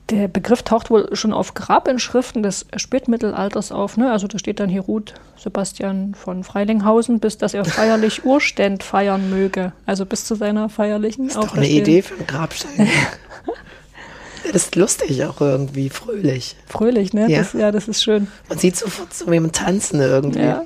Der 0.10 0.28
Begriff 0.28 0.64
taucht 0.64 0.90
wohl 0.90 1.16
schon 1.16 1.34
auf 1.34 1.54
Grabinschriften 1.54 2.42
des 2.42 2.66
Spätmittelalters 2.76 3.72
auf. 3.72 3.96
Ne? 3.96 4.12
Also 4.12 4.28
da 4.28 4.40
steht 4.40 4.60
dann 4.60 4.68
hier 4.70 4.82
Ruth 4.82 5.14
Sebastian 5.38 6.16
von 6.16 6.44
Freilinghausen, 6.44 7.20
bis 7.20 7.38
dass 7.38 7.54
er 7.54 7.64
feierlich 7.64 8.26
Urständ 8.26 8.82
feiern 8.82 9.30
möge. 9.30 9.72
Also 9.86 10.08
bis 10.08 10.26
zu 10.26 10.34
seiner 10.34 10.68
feierlichen 10.70 11.28
Ist 11.28 11.36
doch 11.36 11.56
eine. 11.56 11.68
Idee 11.68 12.02
für 12.02 12.16
einen 12.16 12.26
Grabstein. 12.26 12.88
ja, 12.88 13.54
das 14.52 14.64
ist 14.64 14.76
lustig 14.76 15.24
auch 15.26 15.42
irgendwie, 15.42 15.92
fröhlich. 15.92 16.56
Fröhlich, 16.66 17.14
ne? 17.14 17.30
Ja. 17.30 17.40
Das, 17.40 17.54
ja, 17.54 17.72
das 17.72 17.88
ist 17.88 18.02
schön. 18.02 18.30
Man 18.48 18.58
sieht 18.58 18.78
sofort 18.78 19.14
so 19.14 19.32
jemand 19.32 19.58
tanzen 19.58 20.02
irgendwie. 20.02 20.40
Ja. 20.40 20.64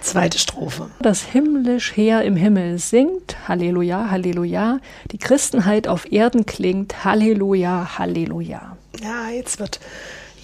Zweite 0.00 0.38
Strophe. 0.38 0.90
Das 1.00 1.22
himmlisch 1.22 1.96
Heer 1.96 2.22
im 2.22 2.36
Himmel 2.36 2.78
singt, 2.78 3.36
Halleluja, 3.48 4.10
Halleluja. 4.10 4.80
Die 5.12 5.18
Christenheit 5.18 5.88
auf 5.88 6.10
Erden 6.10 6.46
klingt, 6.46 7.04
Halleluja, 7.04 7.98
Halleluja. 7.98 8.76
Ja, 9.02 9.30
jetzt 9.30 9.60
wird 9.60 9.80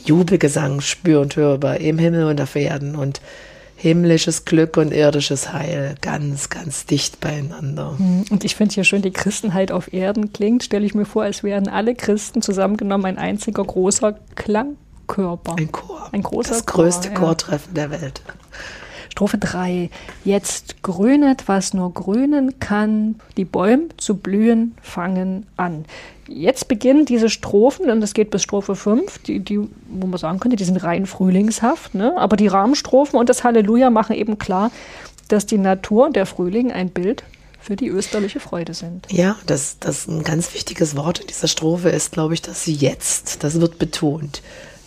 Jubelgesang 0.04 0.80
spür 0.80 1.20
und 1.20 1.36
hörbar 1.36 1.78
im 1.78 1.98
Himmel 1.98 2.24
und 2.24 2.40
auf 2.40 2.54
Erden 2.56 2.94
und 2.94 3.20
himmlisches 3.76 4.44
Glück 4.44 4.76
und 4.76 4.92
irdisches 4.92 5.52
Heil 5.52 5.96
ganz, 6.00 6.48
ganz 6.48 6.86
dicht 6.86 7.20
beieinander. 7.20 7.96
Und 8.30 8.44
ich 8.44 8.56
finde 8.56 8.74
hier 8.74 8.84
schön, 8.84 9.02
die 9.02 9.10
Christenheit 9.10 9.72
auf 9.72 9.92
Erden 9.92 10.32
klingt, 10.32 10.64
stelle 10.64 10.86
ich 10.86 10.94
mir 10.94 11.04
vor, 11.04 11.24
als 11.24 11.42
wären 11.42 11.68
alle 11.68 11.94
Christen 11.94 12.40
zusammengenommen 12.40 13.04
ein 13.06 13.18
einziger 13.18 13.64
großer 13.64 14.18
Klangkörper. 14.36 15.56
Ein 15.58 15.72
Chor. 15.72 16.08
Ein 16.12 16.22
großer 16.22 16.50
Das 16.50 16.66
größte 16.66 17.08
Chor, 17.08 17.14
ja. 17.14 17.20
Chortreffen 17.20 17.74
der 17.74 17.90
Welt. 17.90 18.22
Strophe 19.14 19.38
3. 19.38 19.90
Jetzt 20.24 20.82
grünet, 20.82 21.46
was 21.46 21.72
nur 21.72 21.94
grünen 21.94 22.58
kann, 22.58 23.14
die 23.36 23.44
Bäume 23.44 23.84
zu 23.96 24.16
blühen 24.16 24.74
fangen 24.82 25.46
an. 25.56 25.84
Jetzt 26.26 26.66
beginnen 26.66 27.04
diese 27.04 27.30
Strophen, 27.30 27.90
und 27.92 28.00
das 28.00 28.12
geht 28.12 28.32
bis 28.32 28.42
Strophe 28.42 28.74
5, 28.74 29.18
die, 29.18 29.38
die, 29.38 29.60
wo 29.86 30.08
man 30.08 30.18
sagen 30.18 30.40
könnte, 30.40 30.56
die 30.56 30.64
sind 30.64 30.82
rein 30.82 31.06
frühlingshaft, 31.06 31.94
ne? 31.94 32.16
aber 32.16 32.36
die 32.36 32.48
Rahmenstrophen 32.48 33.16
und 33.16 33.28
das 33.28 33.44
Halleluja 33.44 33.88
machen 33.88 34.16
eben 34.16 34.36
klar, 34.36 34.72
dass 35.28 35.46
die 35.46 35.58
Natur 35.58 36.06
und 36.06 36.16
der 36.16 36.26
Frühling 36.26 36.72
ein 36.72 36.90
Bild 36.90 37.22
für 37.60 37.76
die 37.76 37.86
österliche 37.86 38.40
Freude 38.40 38.74
sind. 38.74 39.06
Ja, 39.12 39.36
das, 39.46 39.78
das 39.78 40.08
ein 40.08 40.24
ganz 40.24 40.52
wichtiges 40.54 40.96
Wort 40.96 41.20
in 41.20 41.28
dieser 41.28 41.46
Strophe 41.46 41.90
ist, 41.90 42.10
glaube 42.10 42.34
ich, 42.34 42.42
das 42.42 42.66
Jetzt. 42.66 43.44
Das 43.44 43.60
wird 43.60 43.78
betont. 43.78 44.42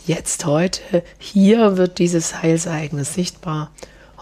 Jetzt, 0.05 0.45
heute, 0.45 0.81
hier 1.17 1.77
wird 1.77 1.97
dieses 1.97 2.41
Heilsereignis 2.41 3.13
sichtbar. 3.13 3.71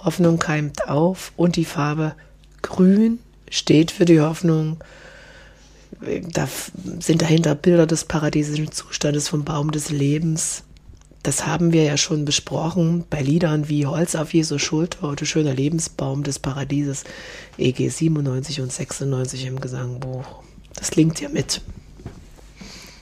Hoffnung 0.06 0.38
keimt 0.38 0.88
auf 0.88 1.34
und 1.36 1.56
die 1.56 1.66
Farbe 1.66 2.16
grün 2.62 3.20
steht 3.50 3.92
für 3.92 4.06
die 4.06 4.22
Hoffnung. 4.22 4.78
Da 6.32 6.48
sind 7.00 7.22
dahinter 7.22 7.56
Bilder 7.56 7.88
des 7.88 8.06
paradiesischen 8.06 8.72
Zustandes 8.72 9.30
vom 9.30 9.44
Baum 9.44 9.72
des 9.72 9.90
Lebens. 9.90 10.64
Das 11.24 11.48
haben 11.48 11.74
wir 11.74 11.84
ja 11.84 11.98
schon 11.98 12.24
besprochen 12.24 13.04
bei 13.10 13.22
Liedern 13.22 13.68
wie 13.68 13.88
Holz 13.88 14.14
auf 14.14 14.36
Jesu 14.36 14.60
Schulter 14.60 15.10
oder 15.10 15.26
Schöner 15.26 15.56
Lebensbaum 15.56 16.22
des 16.22 16.38
Paradieses, 16.38 17.04
EG 17.58 17.90
97 17.90 18.62
und 18.62 18.72
96 18.72 19.48
im 19.48 19.60
Gesangbuch. 19.60 20.44
Das 20.76 20.92
klingt 20.92 21.20
ja 21.20 21.30
mit. 21.30 21.62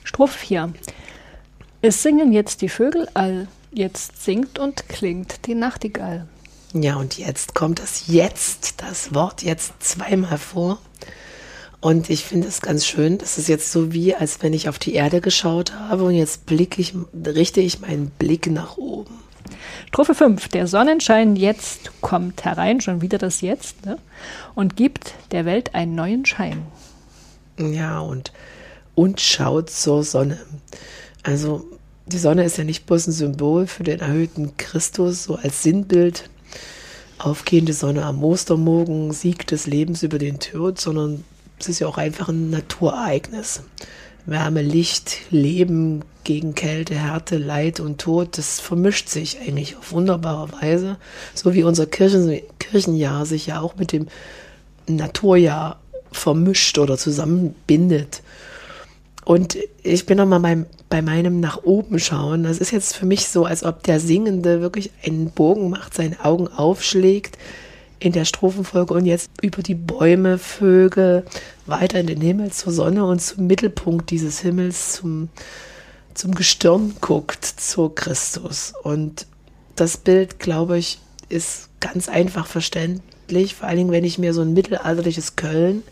Strophe 0.04 0.38
4. 0.38 0.72
Es 1.82 2.02
singen 2.02 2.32
jetzt 2.32 2.62
die 2.62 2.70
Vögel 2.70 3.08
all, 3.12 3.46
jetzt 3.72 4.24
singt 4.24 4.58
und 4.58 4.88
klingt 4.88 5.46
die 5.46 5.54
Nachtigall. 5.54 6.26
Ja, 6.74 6.96
und 6.96 7.18
jetzt 7.18 7.54
kommt 7.54 7.78
das 7.78 8.08
Jetzt, 8.08 8.82
das 8.82 9.14
Wort 9.14 9.42
jetzt 9.42 9.72
zweimal 9.80 10.38
vor. 10.38 10.78
Und 11.80 12.10
ich 12.10 12.24
finde 12.24 12.48
es 12.48 12.60
ganz 12.60 12.84
schön, 12.84 13.18
das 13.18 13.38
ist 13.38 13.48
jetzt 13.48 13.70
so 13.70 13.92
wie, 13.92 14.14
als 14.14 14.42
wenn 14.42 14.52
ich 14.52 14.68
auf 14.68 14.78
die 14.78 14.94
Erde 14.94 15.20
geschaut 15.20 15.72
habe 15.74 16.04
und 16.04 16.14
jetzt 16.14 16.46
blicke 16.46 16.80
ich, 16.80 16.94
richte 17.24 17.60
ich 17.60 17.80
meinen 17.80 18.10
Blick 18.18 18.48
nach 18.50 18.76
oben. 18.76 19.14
Strophe 19.88 20.14
5. 20.14 20.48
Der 20.48 20.66
Sonnenschein 20.66 21.36
jetzt 21.36 21.92
kommt 22.00 22.44
herein, 22.44 22.80
schon 22.80 23.02
wieder 23.02 23.18
das 23.18 23.40
Jetzt, 23.40 23.86
ne? 23.86 23.98
und 24.54 24.76
gibt 24.76 25.14
der 25.30 25.44
Welt 25.44 25.74
einen 25.74 25.94
neuen 25.94 26.26
Schein. 26.26 26.62
Ja, 27.58 28.00
und 28.00 28.32
und 28.96 29.20
schaut 29.20 29.70
zur 29.70 30.02
Sonne. 30.02 30.38
Also 31.22 31.64
die 32.06 32.18
Sonne 32.18 32.44
ist 32.44 32.58
ja 32.58 32.64
nicht 32.64 32.86
bloß 32.86 33.06
ein 33.08 33.12
Symbol 33.12 33.66
für 33.66 33.84
den 33.84 34.00
erhöhten 34.00 34.56
Christus, 34.56 35.24
so 35.24 35.36
als 35.36 35.62
Sinnbild. 35.62 36.28
Aufgehende 37.18 37.72
Sonne 37.72 38.04
am 38.04 38.22
Ostermorgen, 38.22 39.12
Sieg 39.12 39.46
des 39.46 39.66
Lebens 39.66 40.02
über 40.02 40.18
den 40.18 40.40
Tod, 40.40 40.80
sondern 40.80 41.24
es 41.58 41.68
ist 41.68 41.78
ja 41.78 41.86
auch 41.86 41.98
einfach 41.98 42.28
ein 42.28 42.50
Naturereignis. 42.50 43.62
Wärme, 44.26 44.62
Licht, 44.62 45.18
Leben 45.30 46.02
gegen 46.24 46.54
Kälte, 46.54 46.94
Härte, 46.94 47.36
Leid 47.36 47.80
und 47.80 48.00
Tod, 48.00 48.38
das 48.38 48.58
vermischt 48.58 49.08
sich 49.08 49.38
eigentlich 49.40 49.76
auf 49.76 49.92
wunderbare 49.92 50.50
Weise. 50.52 50.96
So 51.34 51.54
wie 51.54 51.62
unser 51.62 51.86
Kirchen, 51.86 52.40
Kirchenjahr 52.58 53.26
sich 53.26 53.46
ja 53.46 53.60
auch 53.60 53.76
mit 53.76 53.92
dem 53.92 54.08
Naturjahr 54.86 55.80
vermischt 56.10 56.78
oder 56.78 56.96
zusammenbindet. 56.96 58.22
Und 59.24 59.56
ich 59.82 60.06
bin 60.06 60.18
nochmal 60.18 60.40
bei, 60.40 60.64
bei 60.90 61.02
meinem 61.02 61.40
nach 61.40 61.62
oben 61.64 61.98
schauen. 61.98 62.44
Das 62.44 62.58
ist 62.58 62.70
jetzt 62.70 62.94
für 62.94 63.06
mich 63.06 63.28
so, 63.28 63.44
als 63.44 63.64
ob 63.64 63.82
der 63.82 64.00
Singende 64.00 64.60
wirklich 64.60 64.90
einen 65.04 65.30
Bogen 65.30 65.70
macht, 65.70 65.94
seine 65.94 66.24
Augen 66.24 66.48
aufschlägt 66.48 67.38
in 68.00 68.12
der 68.12 68.26
Strophenfolge 68.26 68.92
und 68.92 69.06
jetzt 69.06 69.30
über 69.40 69.62
die 69.62 69.74
Bäume, 69.74 70.36
Vögel, 70.36 71.24
weiter 71.64 72.00
in 72.00 72.06
den 72.06 72.20
Himmel 72.20 72.52
zur 72.52 72.72
Sonne 72.72 73.06
und 73.06 73.20
zum 73.20 73.46
Mittelpunkt 73.46 74.10
dieses 74.10 74.40
Himmels, 74.40 74.92
zum, 74.92 75.30
zum 76.12 76.34
Gestirn 76.34 76.94
guckt, 77.00 77.44
zu 77.44 77.88
Christus. 77.88 78.74
Und 78.82 79.26
das 79.74 79.96
Bild, 79.96 80.38
glaube 80.38 80.76
ich, 80.76 80.98
ist 81.30 81.70
ganz 81.80 82.10
einfach 82.10 82.46
verständlich, 82.46 83.54
vor 83.54 83.68
allen 83.68 83.78
Dingen, 83.78 83.92
wenn 83.92 84.04
ich 84.04 84.18
mir 84.18 84.34
so 84.34 84.42
ein 84.42 84.52
mittelalterliches 84.52 85.36
Köln, 85.36 85.82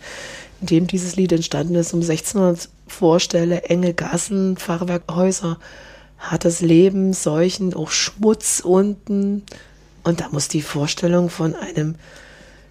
in 0.62 0.66
dem 0.66 0.86
dieses 0.86 1.16
Lied 1.16 1.32
entstanden 1.32 1.74
ist, 1.74 1.92
um 1.92 2.00
1600 2.00 2.68
vorstelle, 2.86 3.64
enge 3.64 3.94
Gassen, 3.94 4.56
Fachwerkhäuser, 4.56 5.58
hartes 6.18 6.60
Leben, 6.60 7.12
Seuchen, 7.12 7.74
auch 7.74 7.90
Schmutz 7.90 8.60
unten. 8.64 9.42
Und 10.04 10.20
da 10.20 10.28
muss 10.30 10.48
die 10.48 10.62
Vorstellung 10.62 11.30
von 11.30 11.54
einem 11.54 11.96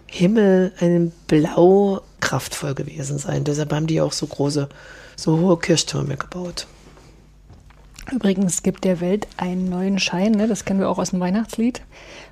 Himmel, 0.08 0.72
einem 0.80 1.12
Blau 1.28 2.02
kraftvoll 2.22 2.76
gewesen 2.76 3.18
sein. 3.18 3.44
Deshalb 3.44 3.74
haben 3.74 3.88
die 3.88 4.02
auch 4.02 4.14
so 4.14 4.26
große, 4.26 4.70
so 5.16 5.40
hohe 5.40 5.58
Kirchtürme 5.58 6.16
gebaut. 6.16 6.68
Übrigens 8.10 8.64
gibt 8.64 8.84
der 8.84 9.00
Welt 9.00 9.28
einen 9.38 9.70
neuen 9.70 10.00
Schein, 10.00 10.32
ne? 10.32 10.48
das 10.48 10.66
kennen 10.66 10.80
wir 10.80 10.90
auch 10.90 10.98
aus 10.98 11.12
dem 11.12 11.20
Weihnachtslied. 11.20 11.82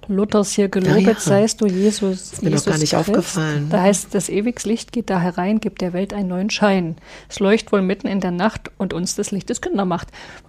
Luthers 0.08 0.54
hier 0.54 0.70
gelobet 0.70 1.08
Ah, 1.08 1.12
ja. 1.12 1.20
seist 1.20 1.62
du, 1.62 1.68
Jesus. 1.68 2.34
Ist 2.34 2.42
mir 2.42 2.50
Jesus 2.50 2.66
gar 2.66 2.78
nicht 2.80 2.94
Christ. 2.94 3.10
aufgefallen. 3.10 3.68
Da 3.70 3.82
heißt, 3.84 4.08
das 4.16 4.28
Ewigslicht 4.30 4.92
geht 4.92 5.12
da 5.12 5.20
herein, 5.20 5.60
gibt 5.60 5.82
der 5.82 5.94
Welt 5.94 6.14
einen 6.14 6.30
neuen 6.30 6.50
Schein. 6.50 6.96
Es 7.30 7.40
leuchtet 7.40 7.72
wohl 7.72 7.84
mitten 7.84 8.08
in 8.08 8.20
der 8.20 8.32
Nacht 8.32 8.72
und 8.80 8.94
uns 8.94 9.14
das 9.16 9.30
Licht 9.30 9.50
des 9.52 9.62
Kindermacht. 9.62 10.08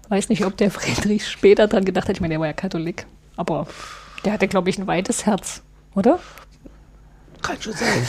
Weiß 0.09 0.29
nicht, 0.29 0.43
ob 0.45 0.57
der 0.57 0.71
Friedrich 0.71 1.27
später 1.27 1.67
dran 1.67 1.85
gedacht 1.85 2.07
hat. 2.09 2.15
Ich 2.15 2.21
meine, 2.21 2.33
der 2.33 2.39
war 2.39 2.47
ja 2.47 2.53
Katholik, 2.53 3.05
aber 3.35 3.67
der 4.25 4.33
hatte, 4.33 4.47
glaube 4.47 4.71
ich, 4.71 4.79
ein 4.79 4.87
weites 4.87 5.27
Herz, 5.27 5.61
oder? 5.93 6.19
Kann 7.43 7.61
schon 7.61 7.73
sein. 7.73 8.07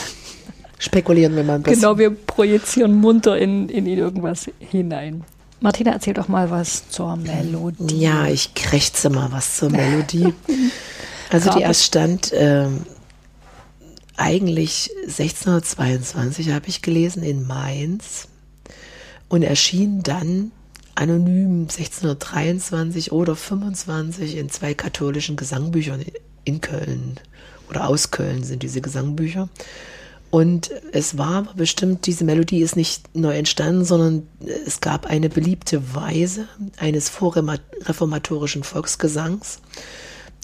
Spekulieren 0.79 1.37
wir 1.37 1.45
mal 1.45 1.57
ein 1.57 1.63
bisschen. 1.63 1.81
Genau, 1.83 1.99
wir 1.99 2.11
projizieren 2.11 2.95
munter 2.95 3.37
in, 3.39 3.69
in 3.69 3.87
ihn 3.87 3.99
irgendwas 3.99 4.51
hinein. 4.59 5.25
Martina, 5.63 5.93
erzähl 5.93 6.15
doch 6.15 6.29
mal 6.29 6.51
was 6.51 6.89
zur 6.91 7.17
Melodie. 7.17 8.01
Ja, 8.01 8.27
ich 8.27 8.55
krächze 8.55 9.11
mal 9.11 9.31
was 9.33 9.57
zur 9.57 9.71
Melodie. 9.71 10.35
Also 11.31 11.49
die 11.49 11.61
Grabe. 11.61 11.65
erstand 11.65 12.31
ähm, 12.35 12.85
eigentlich 14.19 14.91
1622, 15.05 16.51
habe 16.51 16.69
ich 16.69 16.83
gelesen, 16.83 17.23
in 17.23 17.47
Mainz 17.47 18.29
und 19.31 19.43
erschien 19.43 20.03
dann 20.03 20.53
anonym 20.95 21.63
1623 21.63 23.13
oder 23.13 23.35
25 23.35 24.37
in 24.37 24.51
zwei 24.51 24.75
katholischen 24.75 25.37
Gesangbüchern 25.37 26.05
in 26.45 26.61
Köln 26.61 27.19
oder 27.71 27.89
aus 27.89 28.11
Köln 28.11 28.45
sind 28.45 28.63
diese 28.63 28.83
Gesangbücher. 28.83 29.49
Und 30.33 30.71
es 30.93 31.19
war 31.19 31.47
bestimmt, 31.57 32.07
diese 32.07 32.25
Melodie 32.25 32.63
ist 32.63 32.75
nicht 32.75 33.15
neu 33.15 33.37
entstanden, 33.37 33.85
sondern 33.85 34.27
es 34.67 34.81
gab 34.81 35.05
eine 35.05 35.29
beliebte 35.29 35.95
Weise 35.95 36.49
eines 36.79 37.11
vorreformatorischen 37.11 38.63
Volksgesangs, 38.63 39.59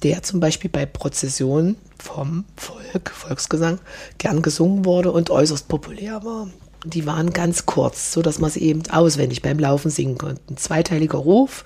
der 0.03 0.23
zum 0.23 0.41
Beispiel 0.41 0.69
bei 0.69 0.85
Prozessionen 0.85 1.77
vom 1.99 2.45
Volk, 2.55 3.09
Volksgesang, 3.09 3.79
gern 4.19 4.43
gesungen 4.43 4.85
wurde 4.85 5.11
und 5.11 5.31
äußerst 5.31 5.69
populär 5.69 6.23
war. 6.23 6.51
Die 6.85 7.07
waren 7.07 7.33
ganz 7.33 7.65
kurz, 7.65 8.13
so 8.13 8.21
dass 8.21 8.39
man 8.39 8.51
sie 8.51 8.65
eben 8.65 8.83
auswendig 8.91 9.41
beim 9.41 9.59
Laufen 9.59 9.91
singen 9.91 10.19
konnte. 10.19 10.43
Ein 10.51 10.59
zweiteiliger 10.59 11.17
Ruf, 11.17 11.65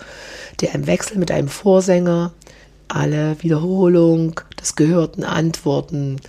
der 0.60 0.76
im 0.76 0.86
Wechsel 0.86 1.18
mit 1.18 1.32
einem 1.32 1.48
Vorsänger 1.48 2.32
alle 2.86 3.42
Wiederholung 3.42 4.40
des 4.60 4.76
gehörten 4.76 5.24
Antworten, 5.24 6.20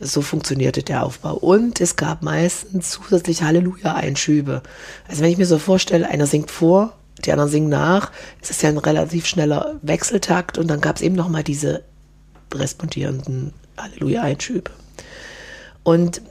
so 0.00 0.22
funktionierte 0.22 0.82
der 0.82 1.04
Aufbau. 1.04 1.34
Und 1.34 1.80
es 1.80 1.96
gab 1.96 2.22
meistens 2.22 2.90
zusätzlich 2.90 3.42
Halleluja-Einschübe. 3.42 4.62
Also 5.08 5.22
wenn 5.22 5.30
ich 5.30 5.38
mir 5.38 5.46
so 5.46 5.58
vorstelle, 5.58 6.08
einer 6.08 6.26
singt 6.26 6.50
vor, 6.50 6.94
die 7.24 7.32
anderen 7.32 7.50
singen 7.50 7.68
nach, 7.68 8.12
es 8.40 8.50
ist 8.50 8.62
ja 8.62 8.68
ein 8.68 8.78
relativ 8.78 9.26
schneller 9.26 9.76
Wechseltakt 9.82 10.56
und 10.56 10.68
dann 10.68 10.80
gab 10.80 10.96
es 10.96 11.02
eben 11.02 11.16
nochmal 11.16 11.42
diese 11.42 11.82
respondierenden 12.54 13.52
Halleluja-Einschübe. 13.76 14.70
Und 15.82 16.22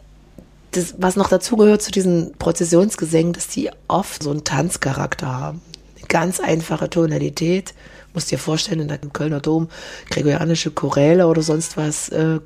das, 0.72 0.96
was 0.98 1.16
noch 1.16 1.30
dazu 1.30 1.58
gehört 1.58 1.82
zu 1.82 1.92
diesen 1.92 2.34
Prozessionsgesängen, 2.38 3.34
dass 3.34 3.48
die 3.48 3.70
oft 3.88 4.24
so 4.24 4.32
einen 4.32 4.44
Tanzcharakter 4.44 5.28
haben. 5.28 5.62
Eine 5.98 6.08
ganz 6.08 6.40
einfache 6.40 6.90
Tonalität. 6.90 7.74
Musst 8.14 8.32
dir 8.32 8.40
vorstellen, 8.40 8.82
in 8.82 8.92
einem 8.92 9.14
Kölner 9.14 9.40
Dom 9.40 9.70
gregorianische 10.10 10.72
Choräle 10.72 11.28
oder 11.28 11.42
sonst 11.42 11.78
was 11.78 12.10
äh, 12.10 12.40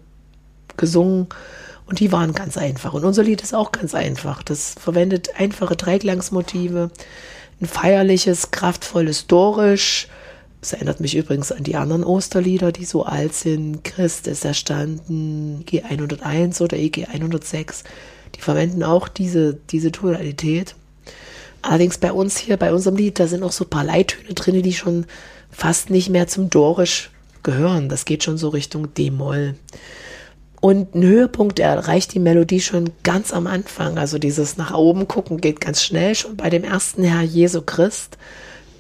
gesungen. 0.81 1.27
Und 1.85 1.99
die 1.99 2.11
waren 2.11 2.33
ganz 2.33 2.57
einfach. 2.57 2.93
Und 2.93 3.05
unser 3.05 3.23
Lied 3.23 3.41
ist 3.41 3.53
auch 3.53 3.71
ganz 3.71 3.95
einfach. 3.95 4.43
Das 4.43 4.75
verwendet 4.79 5.39
einfache 5.39 5.75
Dreiklangsmotive, 5.75 6.91
ein 7.61 7.65
feierliches, 7.65 8.51
kraftvolles 8.51 9.27
Dorisch. 9.27 10.07
Das 10.59 10.73
erinnert 10.73 10.99
mich 10.99 11.15
übrigens 11.15 11.51
an 11.51 11.63
die 11.63 11.75
anderen 11.75 12.03
Osterlieder, 12.03 12.71
die 12.71 12.85
so 12.85 13.03
alt 13.03 13.33
sind. 13.33 13.83
Christ 13.83 14.27
ist 14.27 14.45
erstanden, 14.45 15.63
EG 15.67 15.83
101 15.83 16.61
oder 16.61 16.77
EG 16.77 17.05
106. 17.05 17.83
Die 18.35 18.41
verwenden 18.41 18.83
auch 18.83 19.07
diese, 19.07 19.57
diese 19.71 19.91
Tonalität. 19.91 20.75
Allerdings 21.61 21.97
bei 21.97 22.11
uns 22.11 22.37
hier, 22.37 22.57
bei 22.57 22.73
unserem 22.73 22.95
Lied, 22.95 23.19
da 23.19 23.27
sind 23.27 23.43
auch 23.43 23.51
so 23.51 23.65
ein 23.65 23.69
paar 23.69 23.83
Leittöne 23.83 24.33
drin, 24.33 24.61
die 24.61 24.73
schon 24.73 25.05
fast 25.51 25.89
nicht 25.89 26.09
mehr 26.09 26.27
zum 26.27 26.49
Dorisch 26.49 27.11
gehören. 27.43 27.89
Das 27.89 28.05
geht 28.05 28.23
schon 28.23 28.37
so 28.37 28.49
Richtung 28.49 28.93
D-Moll. 28.93 29.55
Und 30.61 30.93
ein 30.93 31.03
Höhepunkt 31.03 31.59
erreicht 31.59 32.13
die 32.13 32.19
Melodie 32.19 32.61
schon 32.61 32.91
ganz 33.01 33.33
am 33.33 33.47
Anfang. 33.47 33.97
Also 33.97 34.19
dieses 34.19 34.57
nach 34.57 34.73
oben 34.73 35.07
gucken 35.07 35.41
geht 35.41 35.59
ganz 35.59 35.81
schnell. 35.81 36.13
Schon 36.13 36.37
bei 36.37 36.51
dem 36.51 36.63
ersten 36.63 37.03
Herr 37.03 37.23
Jesu 37.23 37.61
Christ 37.61 38.17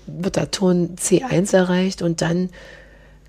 wird 0.05 0.35
der 0.35 0.51
Ton 0.51 0.95
C1 0.95 1.55
erreicht 1.55 2.03
und 2.03 2.21
dann 2.21 2.49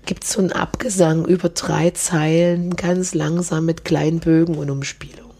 gibt 0.05 0.23
es 0.23 0.33
so 0.33 0.39
einen 0.39 0.51
Abgesang 0.51 1.25
über 1.25 1.49
drei 1.49 1.89
Zeilen, 1.91 2.75
ganz 2.75 3.15
langsam 3.15 3.65
mit 3.65 3.85
kleinen 3.85 4.19
Bögen 4.19 4.55
und 4.55 4.69
Umspielungen. 4.69 5.32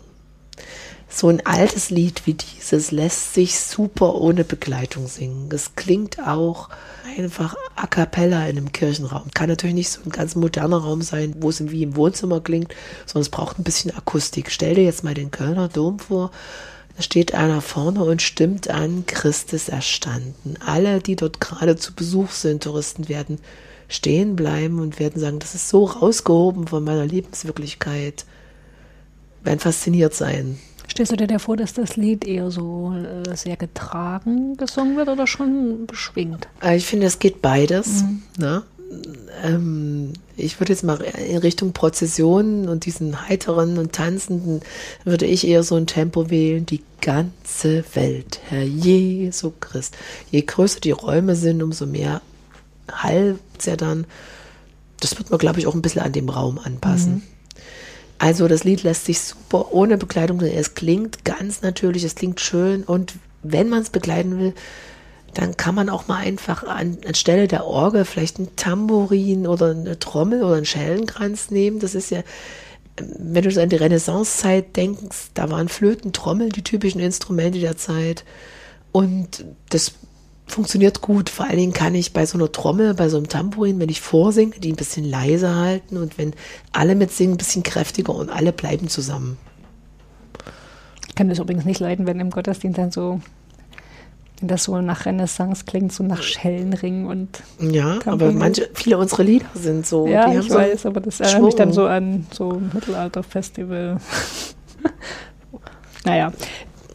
So 1.15 1.27
ein 1.27 1.45
altes 1.45 1.91
Lied 1.91 2.25
wie 2.25 2.33
dieses 2.33 2.89
lässt 2.89 3.35
sich 3.35 3.59
super 3.59 4.15
ohne 4.15 4.43
Begleitung 4.43 5.07
singen. 5.07 5.47
Es 5.53 5.75
klingt 5.75 6.17
auch 6.19 6.69
einfach 7.15 7.55
a 7.75 7.85
cappella 7.85 8.47
in 8.47 8.57
einem 8.57 8.71
Kirchenraum. 8.71 9.29
Kann 9.31 9.47
natürlich 9.47 9.75
nicht 9.75 9.91
so 9.91 10.01
ein 10.03 10.09
ganz 10.09 10.33
moderner 10.33 10.77
Raum 10.77 11.03
sein, 11.03 11.35
wo 11.37 11.49
es 11.49 11.69
wie 11.69 11.83
im 11.83 11.95
Wohnzimmer 11.95 12.41
klingt, 12.41 12.73
sondern 13.05 13.21
es 13.21 13.29
braucht 13.29 13.59
ein 13.59 13.63
bisschen 13.63 13.95
Akustik. 13.95 14.49
Stell 14.49 14.73
dir 14.73 14.85
jetzt 14.85 15.03
mal 15.03 15.13
den 15.13 15.29
Kölner 15.29 15.67
Dom 15.67 15.99
vor. 15.99 16.31
Da 16.97 17.03
steht 17.03 17.35
einer 17.35 17.61
vorne 17.61 18.03
und 18.03 18.23
stimmt 18.23 18.71
an, 18.71 19.05
Christus 19.05 19.69
erstanden. 19.69 20.55
Alle, 20.65 20.99
die 20.99 21.15
dort 21.15 21.39
gerade 21.39 21.75
zu 21.75 21.93
Besuch 21.93 22.31
sind, 22.31 22.63
Touristen, 22.63 23.07
werden 23.07 23.37
stehen 23.87 24.35
bleiben 24.35 24.79
und 24.79 24.99
werden 24.99 25.21
sagen, 25.21 25.37
das 25.37 25.53
ist 25.53 25.69
so 25.69 25.85
rausgehoben 25.85 26.67
von 26.67 26.83
meiner 26.83 27.05
Lebenswirklichkeit. 27.05 28.25
Werden 29.43 29.59
fasziniert 29.59 30.15
sein. 30.15 30.57
Stellst 30.91 31.11
du 31.11 31.15
dir 31.15 31.27
da 31.27 31.39
vor, 31.39 31.57
dass 31.57 31.73
das 31.73 31.95
Lied 31.95 32.25
eher 32.25 32.51
so 32.51 32.93
äh, 32.93 33.35
sehr 33.35 33.57
getragen 33.57 34.57
gesungen 34.57 34.95
wird 34.97 35.09
oder 35.09 35.25
schon 35.27 35.85
beschwingt? 35.87 36.47
Äh, 36.61 36.77
Ich 36.77 36.85
finde, 36.85 37.07
es 37.07 37.19
geht 37.19 37.41
beides. 37.41 38.03
Ne? 38.37 38.63
Ähm, 39.43 40.13
ich 40.37 40.59
würde 40.59 40.71
jetzt 40.73 40.83
mal 40.83 41.01
in 41.01 41.37
Richtung 41.37 41.73
Prozession 41.73 42.67
und 42.69 42.85
diesen 42.85 43.27
heiteren 43.27 43.77
und 43.79 43.93
tanzenden, 43.93 44.61
würde 45.03 45.25
ich 45.25 45.47
eher 45.47 45.63
so 45.63 45.75
ein 45.75 45.87
Tempo 45.87 46.29
wählen. 46.29 46.65
Die 46.65 46.83
ganze 47.01 47.83
Welt, 47.95 48.39
Herr 48.49 48.63
Jesu 48.63 49.51
Christ. 49.59 49.95
Je 50.31 50.41
größer 50.41 50.79
die 50.79 50.91
Räume 50.91 51.35
sind, 51.35 51.63
umso 51.63 51.85
mehr 51.85 52.21
Hall 52.91 53.39
ja 53.63 53.75
dann. 53.75 54.05
Das 54.99 55.17
wird 55.17 55.31
man, 55.31 55.39
glaube 55.39 55.59
ich, 55.59 55.67
auch 55.67 55.73
ein 55.73 55.81
bisschen 55.81 56.01
an 56.03 56.11
dem 56.13 56.29
Raum 56.29 56.59
anpassen. 56.59 57.23
Also 58.23 58.47
das 58.47 58.63
Lied 58.63 58.83
lässt 58.83 59.03
sich 59.03 59.19
super 59.19 59.73
ohne 59.73 59.97
Begleitung, 59.97 60.39
es 60.39 60.75
klingt 60.75 61.25
ganz 61.25 61.61
natürlich, 61.61 62.05
es 62.05 62.15
klingt 62.15 62.39
schön 62.39 62.83
und 62.85 63.15
wenn 63.41 63.67
man 63.67 63.81
es 63.81 63.89
begleiten 63.89 64.39
will, 64.39 64.53
dann 65.33 65.57
kann 65.57 65.75
man 65.75 65.89
auch 65.89 66.07
mal 66.07 66.19
einfach 66.19 66.63
an, 66.63 66.99
anstelle 67.05 67.49
der 67.49 67.65
Orgel 67.65 68.05
vielleicht 68.05 68.39
ein 68.39 68.55
Tambourin 68.55 69.45
oder 69.45 69.71
eine 69.71 69.99
Trommel 69.99 70.41
oder 70.41 70.55
einen 70.55 70.65
Schellenkranz 70.65 71.51
nehmen. 71.51 71.79
Das 71.79 71.95
ist 71.95 72.11
ja, 72.11 72.23
wenn 72.95 73.43
du 73.43 73.51
so 73.51 73.59
an 73.59 73.67
die 73.67 73.75
Renaissancezeit 73.75 74.77
denkst, 74.77 75.31
da 75.33 75.51
waren 75.51 75.67
Flöten, 75.67 76.13
Trommeln 76.13 76.51
die 76.51 76.63
typischen 76.63 77.01
Instrumente 77.01 77.59
der 77.59 77.75
Zeit. 77.75 78.23
Und 78.93 79.43
das 79.67 79.95
funktioniert 80.45 81.01
gut. 81.01 81.29
Vor 81.29 81.45
allen 81.45 81.57
Dingen 81.57 81.73
kann 81.73 81.95
ich 81.95 82.13
bei 82.13 82.25
so 82.25 82.37
einer 82.37 82.51
Trommel, 82.51 82.93
bei 82.93 83.09
so 83.09 83.17
einem 83.17 83.29
Tambourin, 83.29 83.79
wenn 83.79 83.89
ich 83.89 84.01
vorsinge, 84.01 84.59
die 84.59 84.71
ein 84.71 84.75
bisschen 84.75 85.05
leiser 85.05 85.55
halten 85.55 85.97
und 85.97 86.17
wenn 86.17 86.33
alle 86.71 86.95
mitsingen, 86.95 87.35
ein 87.35 87.37
bisschen 87.37 87.63
kräftiger 87.63 88.13
und 88.13 88.29
alle 88.29 88.51
bleiben 88.51 88.87
zusammen. 88.87 89.37
Ich 91.07 91.15
kann 91.15 91.29
das 91.29 91.39
übrigens 91.39 91.65
nicht 91.65 91.79
leiden, 91.79 92.07
wenn 92.07 92.19
im 92.19 92.31
Gottesdienst 92.31 92.77
dann 92.77 92.91
so, 92.91 93.21
wenn 94.39 94.47
das 94.47 94.63
so 94.63 94.79
nach 94.81 95.05
Renaissance 95.05 95.63
klingt, 95.65 95.93
so 95.93 96.03
nach 96.03 96.23
Schellenring 96.23 97.05
und 97.05 97.43
Ja, 97.59 97.91
aber 97.91 97.99
Tambourin. 98.01 98.37
manche, 98.37 98.69
viele 98.73 98.97
unserer 98.97 99.23
Lieder 99.23 99.45
sind 99.53 99.85
so. 99.85 100.07
ja, 100.07 100.31
ich 100.33 100.49
so 100.49 100.55
weiß, 100.55 100.85
aber 100.87 101.01
das 101.01 101.19
erinnert 101.19 101.43
mich 101.43 101.55
dann 101.55 101.71
so 101.71 101.85
an 101.85 102.25
so 102.31 102.59
Mittelalter-Festival. 102.73 103.97
naja, 106.05 106.33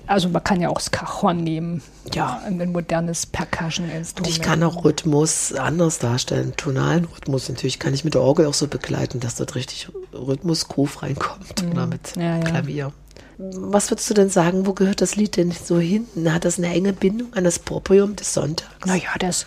also 0.09 0.29
man 0.29 0.43
kann 0.43 0.61
ja 0.61 0.69
auch 0.71 0.79
das 0.79 0.91
Cajon 0.91 1.45
nehmen. 1.45 1.83
Ja. 2.13 2.41
Ein 2.45 2.73
modernes 2.73 3.27
Percussion-Instrument. 3.27 4.27
Und 4.27 4.29
ich 4.29 4.41
kann 4.41 4.63
auch 4.63 4.85
Rhythmus 4.85 5.53
anders 5.53 5.99
darstellen. 5.99 6.55
Tonalen 6.57 7.05
Rhythmus 7.05 7.49
natürlich 7.49 7.79
kann 7.79 7.95
ich 7.95 8.05
mit 8.05 8.15
der 8.15 8.23
Orgel 8.23 8.47
auch 8.47 8.55
so 8.55 8.67
begleiten, 8.67 9.21
dass 9.21 9.37
dort 9.37 9.55
richtig 9.55 9.89
Rhythmus, 10.13 10.69
Groove 10.69 11.03
reinkommt 11.03 11.65
oder 11.71 11.87
mit 11.87 12.17
Mhm. 12.17 12.23
Ja. 12.23 12.39
Klavier. 12.41 12.93
Was 13.39 13.91
würdest 13.91 14.11
du 14.11 14.15
denn 14.15 14.31
sagen, 14.31 14.67
wo 14.67 14.73
gehört 14.73 15.01
das 15.01 15.15
Lied 15.15 15.37
denn 15.37 15.53
so 15.53 15.79
hin? 15.79 16.07
Hat 16.27 16.45
das 16.45 16.59
eine 16.59 16.75
enge 16.75 16.93
Bindung 16.93 17.33
an 17.35 17.45
das 17.45 17.61
Proprium 17.61 18.17
des 18.17 18.35
Sonntags? 18.35 18.85
Naja, 18.85 19.11
das, 19.21 19.47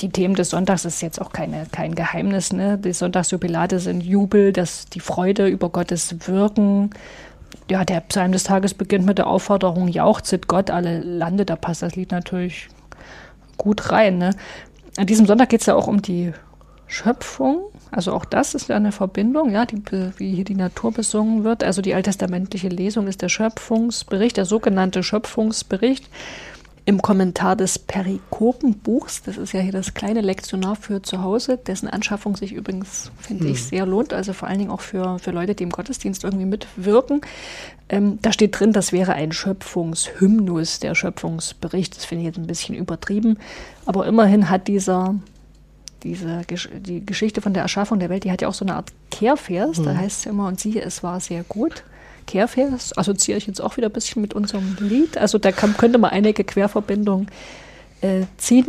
die 0.00 0.08
Themen 0.08 0.34
des 0.34 0.50
Sonntags 0.50 0.86
ist 0.86 1.02
jetzt 1.02 1.20
auch 1.20 1.30
keine, 1.32 1.66
kein 1.70 1.94
Geheimnis. 1.94 2.52
Ne? 2.52 2.78
Die 2.78 2.94
Sonntagsjubilate 2.94 3.78
sind 3.78 4.02
Jubel, 4.02 4.54
das, 4.54 4.86
die 4.86 5.00
Freude 5.00 5.48
über 5.48 5.68
Gottes 5.68 6.14
Wirken. 6.26 6.90
Ja, 7.70 7.84
der 7.84 8.00
Psalm 8.00 8.32
des 8.32 8.44
Tages 8.44 8.74
beginnt 8.74 9.06
mit 9.06 9.18
der 9.18 9.26
Aufforderung, 9.26 9.88
jauchzet 9.88 10.48
Gott 10.48 10.70
alle 10.70 11.00
Lande. 11.00 11.44
Da 11.44 11.56
passt 11.56 11.82
das 11.82 11.96
Lied 11.96 12.10
natürlich 12.10 12.68
gut 13.56 13.92
rein. 13.92 14.18
Ne? 14.18 14.30
An 14.96 15.06
diesem 15.06 15.26
Sonntag 15.26 15.50
geht 15.50 15.60
es 15.60 15.66
ja 15.66 15.74
auch 15.74 15.86
um 15.86 16.02
die 16.02 16.32
Schöpfung. 16.86 17.62
Also 17.92 18.12
auch 18.12 18.24
das 18.24 18.54
ist 18.54 18.68
ja 18.68 18.76
eine 18.76 18.92
Verbindung, 18.92 19.50
ja, 19.50 19.66
die, 19.66 19.82
wie 20.16 20.34
hier 20.34 20.44
die 20.44 20.54
Natur 20.54 20.92
besungen 20.92 21.44
wird. 21.44 21.64
Also 21.64 21.82
die 21.82 21.94
alttestamentliche 21.94 22.68
Lesung 22.68 23.06
ist 23.06 23.22
der 23.22 23.28
Schöpfungsbericht, 23.28 24.36
der 24.36 24.44
sogenannte 24.44 25.02
Schöpfungsbericht 25.02 26.08
im 26.84 27.02
Kommentar 27.02 27.56
des 27.56 27.78
Perikopenbuchs. 27.78 29.22
Das 29.22 29.36
ist 29.36 29.52
ja 29.52 29.60
hier 29.60 29.72
das 29.72 29.94
kleine 29.94 30.20
Lektionar 30.20 30.76
für 30.76 31.02
zu 31.02 31.22
Hause, 31.22 31.56
dessen 31.56 31.88
Anschaffung 31.88 32.36
sich 32.36 32.52
übrigens, 32.52 33.10
finde 33.18 33.48
ich, 33.48 33.64
sehr 33.64 33.86
lohnt. 33.86 34.12
Also 34.12 34.32
vor 34.32 34.48
allen 34.48 34.58
Dingen 34.58 34.70
auch 34.70 34.80
für, 34.80 35.18
für 35.18 35.30
Leute, 35.30 35.54
die 35.54 35.64
im 35.64 35.70
Gottesdienst 35.70 36.24
irgendwie 36.24 36.46
mitwirken. 36.46 37.20
Ähm, 37.88 38.18
da 38.22 38.32
steht 38.32 38.58
drin, 38.58 38.72
das 38.72 38.92
wäre 38.92 39.12
ein 39.14 39.32
Schöpfungshymnus, 39.32 40.80
der 40.80 40.94
Schöpfungsbericht. 40.94 41.96
Das 41.96 42.04
finde 42.04 42.22
ich 42.22 42.26
jetzt 42.26 42.38
ein 42.38 42.46
bisschen 42.46 42.74
übertrieben. 42.74 43.38
Aber 43.86 44.06
immerhin 44.06 44.48
hat 44.48 44.68
dieser 44.68 45.14
diese 46.02 46.42
Gesch 46.46 46.68
die 46.74 47.04
Geschichte 47.04 47.42
von 47.42 47.52
der 47.52 47.62
Erschaffung 47.62 47.98
der 47.98 48.08
Welt, 48.08 48.24
die 48.24 48.32
hat 48.32 48.40
ja 48.42 48.48
auch 48.48 48.54
so 48.54 48.64
eine 48.64 48.74
Art 48.74 48.90
Kehrvers. 49.10 49.82
Da 49.82 49.94
heißt 49.94 50.20
es 50.20 50.26
immer, 50.26 50.46
und 50.46 50.58
siehe, 50.58 50.80
es 50.80 51.02
war 51.02 51.20
sehr 51.20 51.42
gut. 51.44 51.84
Kehrvers 52.30 52.96
assoziiere 52.96 53.38
ich 53.38 53.48
jetzt 53.48 53.60
auch 53.60 53.76
wieder 53.76 53.88
ein 53.88 53.92
bisschen 53.92 54.22
mit 54.22 54.34
unserem 54.34 54.76
Lied. 54.78 55.18
Also 55.18 55.38
da 55.38 55.50
kann, 55.50 55.76
könnte 55.76 55.98
man 55.98 56.12
einige 56.12 56.44
Querverbindungen 56.44 57.26
äh, 58.02 58.22
ziehen. 58.36 58.66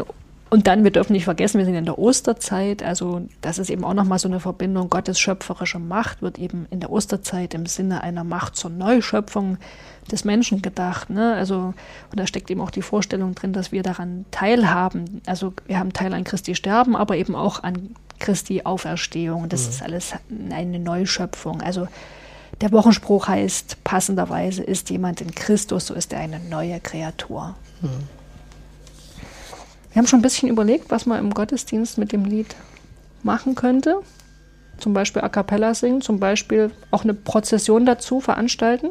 Und 0.50 0.66
dann, 0.66 0.84
wir 0.84 0.90
dürfen 0.90 1.14
nicht 1.14 1.26
vergessen, 1.26 1.60
wir 1.60 1.66
sind 1.66 1.76
in 1.76 1.86
der 1.86 2.00
Osterzeit. 2.00 2.82
Also 2.82 3.22
das 3.42 3.60
ist 3.60 3.70
eben 3.70 3.84
auch 3.84 3.94
nochmal 3.94 4.18
so 4.18 4.28
eine 4.28 4.40
Verbindung. 4.40 4.90
Gottes 4.90 5.20
schöpferische 5.20 5.78
Macht 5.78 6.24
wird 6.24 6.40
eben 6.40 6.66
in 6.72 6.80
der 6.80 6.92
Osterzeit 6.92 7.54
im 7.54 7.68
Sinne 7.68 8.02
einer 8.02 8.24
Macht 8.24 8.56
zur 8.56 8.72
Neuschöpfung 8.72 9.60
des 10.12 10.26
Menschen 10.26 10.64
gedacht. 10.64 11.12
Ne? 11.12 11.36
Also, 11.36 11.56
und 11.56 12.20
da 12.20 12.26
steckt 12.26 12.50
eben 12.50 12.62
auch 12.62 12.72
die 12.72 12.82
Vorstellung 12.82 13.36
drin, 13.36 13.54
dass 13.54 13.72
wir 13.72 13.84
daran 13.84 14.26
teilhaben. 14.32 15.22
Also 15.28 15.54
wir 15.68 15.78
haben 15.78 15.94
Teil 15.94 16.16
an 16.16 16.24
Christi 16.24 16.56
Sterben, 16.56 16.96
aber 16.96 17.16
eben 17.16 17.36
auch 17.36 17.62
an 17.62 17.96
Christi 18.18 18.64
Auferstehung. 18.64 19.50
Das 19.50 19.68
ist 19.68 19.84
alles 19.84 20.14
eine 20.50 20.80
Neuschöpfung. 20.80 21.62
Also 21.62 21.88
der 22.62 22.72
Wochenspruch 22.72 23.28
heißt 23.28 23.84
passenderweise, 23.84 24.64
ist 24.64 24.90
jemand 24.90 25.22
in 25.22 25.34
Christus, 25.34 25.88
so 25.88 25.94
ist 25.94 26.14
er 26.14 26.20
eine 26.20 26.40
neue 26.40 26.80
Kreatur. 26.80 27.56
Wir 29.92 30.00
haben 30.00 30.08
schon 30.08 30.20
ein 30.20 30.24
bisschen 30.24 30.48
überlegt, 30.48 30.92
was 30.92 31.06
man 31.06 31.20
im 31.20 31.34
Gottesdienst 31.34 31.98
mit 31.98 32.12
dem 32.12 32.24
Lied 32.24 32.56
machen 33.24 33.56
könnte. 33.56 34.02
Zum 34.78 34.94
Beispiel 34.94 35.22
A 35.22 35.30
Cappella 35.30 35.74
singen, 35.74 36.02
zum 36.02 36.20
Beispiel 36.20 36.72
auch 36.92 37.04
eine 37.04 37.14
Prozession 37.14 37.86
dazu 37.86 38.20
veranstalten. 38.20 38.90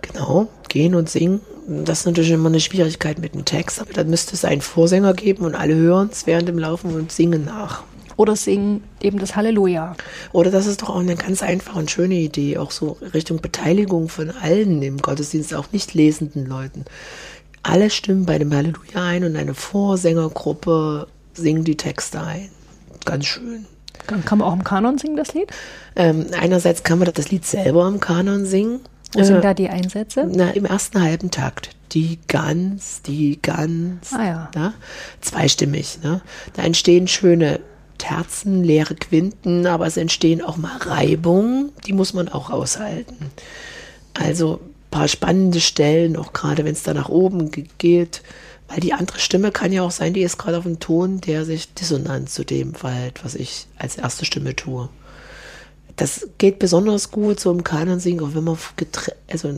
Genau, 0.00 0.48
gehen 0.68 0.94
und 0.94 1.10
singen. 1.10 1.40
Das 1.68 2.00
ist 2.00 2.06
natürlich 2.06 2.30
immer 2.30 2.48
eine 2.48 2.60
Schwierigkeit 2.60 3.18
mit 3.18 3.34
dem 3.34 3.44
Text, 3.44 3.80
aber 3.80 3.92
dann 3.92 4.10
müsste 4.10 4.34
es 4.34 4.44
einen 4.44 4.62
Vorsänger 4.62 5.14
geben 5.14 5.44
und 5.44 5.54
alle 5.54 5.74
hören 5.74 6.08
es 6.10 6.26
während 6.26 6.48
dem 6.48 6.58
Laufen 6.58 6.94
und 6.94 7.12
singen 7.12 7.44
nach. 7.44 7.84
Oder 8.22 8.36
singen 8.36 8.84
eben 9.00 9.18
das 9.18 9.34
Halleluja. 9.34 9.96
Oder 10.32 10.52
das 10.52 10.66
ist 10.66 10.80
doch 10.82 10.90
auch 10.90 11.00
eine 11.00 11.16
ganz 11.16 11.42
einfache 11.42 11.76
und 11.76 11.90
schöne 11.90 12.14
Idee, 12.14 12.56
auch 12.56 12.70
so 12.70 12.96
Richtung 13.12 13.40
Beteiligung 13.40 14.08
von 14.08 14.30
allen 14.30 14.80
im 14.80 14.98
Gottesdienst, 14.98 15.52
auch 15.54 15.72
nicht 15.72 15.92
lesenden 15.92 16.46
Leuten. 16.46 16.84
Alle 17.64 17.90
stimmen 17.90 18.24
bei 18.24 18.38
dem 18.38 18.54
Halleluja 18.54 19.02
ein 19.02 19.24
und 19.24 19.34
eine 19.34 19.54
Vorsängergruppe 19.54 21.08
singen 21.34 21.64
die 21.64 21.76
Texte 21.76 22.20
ein. 22.20 22.48
Ganz 23.04 23.26
schön. 23.26 23.66
Kann, 24.06 24.24
kann 24.24 24.38
man 24.38 24.46
auch 24.46 24.54
im 24.54 24.62
Kanon 24.62 24.98
singen, 24.98 25.16
das 25.16 25.34
Lied? 25.34 25.50
Ähm, 25.96 26.26
einerseits 26.40 26.84
kann 26.84 27.00
man 27.00 27.12
das 27.12 27.28
Lied 27.32 27.44
selber 27.44 27.88
im 27.88 27.98
Kanon 27.98 28.46
singen. 28.46 28.82
Wo 29.14 29.24
sind 29.24 29.38
Äh, 29.38 29.40
da 29.40 29.52
die 29.52 29.68
Einsätze? 29.68 30.28
Na, 30.32 30.50
im 30.50 30.64
ersten 30.64 31.02
halben 31.02 31.32
Takt. 31.32 31.70
Die 31.90 32.20
ganz, 32.28 33.02
die 33.02 33.40
ganz. 33.42 34.12
Ah 34.12 34.24
ja. 34.24 34.50
Ne? 34.54 34.74
Zweistimmig. 35.20 35.98
Ne? 36.04 36.20
Da 36.52 36.62
entstehen 36.62 37.08
schöne 37.08 37.58
Terzen, 38.02 38.64
leere 38.64 38.96
Quinten, 38.96 39.64
aber 39.64 39.86
es 39.86 39.96
entstehen 39.96 40.42
auch 40.42 40.56
mal 40.56 40.76
Reibungen, 40.76 41.70
die 41.86 41.92
muss 41.92 42.14
man 42.14 42.28
auch 42.28 42.50
aushalten. 42.50 43.30
Also 44.14 44.54
ein 44.56 44.90
paar 44.90 45.06
spannende 45.06 45.60
Stellen, 45.60 46.16
auch 46.16 46.32
gerade 46.32 46.64
wenn 46.64 46.72
es 46.72 46.82
da 46.82 46.94
nach 46.94 47.08
oben 47.08 47.52
ge- 47.52 47.66
geht, 47.78 48.22
weil 48.66 48.80
die 48.80 48.92
andere 48.92 49.20
Stimme 49.20 49.52
kann 49.52 49.72
ja 49.72 49.82
auch 49.82 49.92
sein, 49.92 50.14
die 50.14 50.22
ist 50.22 50.36
gerade 50.36 50.58
auf 50.58 50.66
einem 50.66 50.80
Ton, 50.80 51.20
der 51.20 51.44
sich 51.44 51.72
dissonant 51.74 52.28
zu 52.28 52.44
dem 52.44 52.74
verhält, 52.74 53.24
was 53.24 53.36
ich 53.36 53.66
als 53.78 53.96
erste 53.96 54.24
Stimme 54.24 54.56
tue. 54.56 54.88
Das 55.94 56.26
geht 56.38 56.58
besonders 56.58 57.12
gut 57.12 57.38
so 57.38 57.52
im 57.52 57.62
Kanon 57.62 58.00
singen, 58.00 58.24
auch 58.24 58.34
wenn 58.34 58.44
man 58.44 58.58
also 59.30 59.48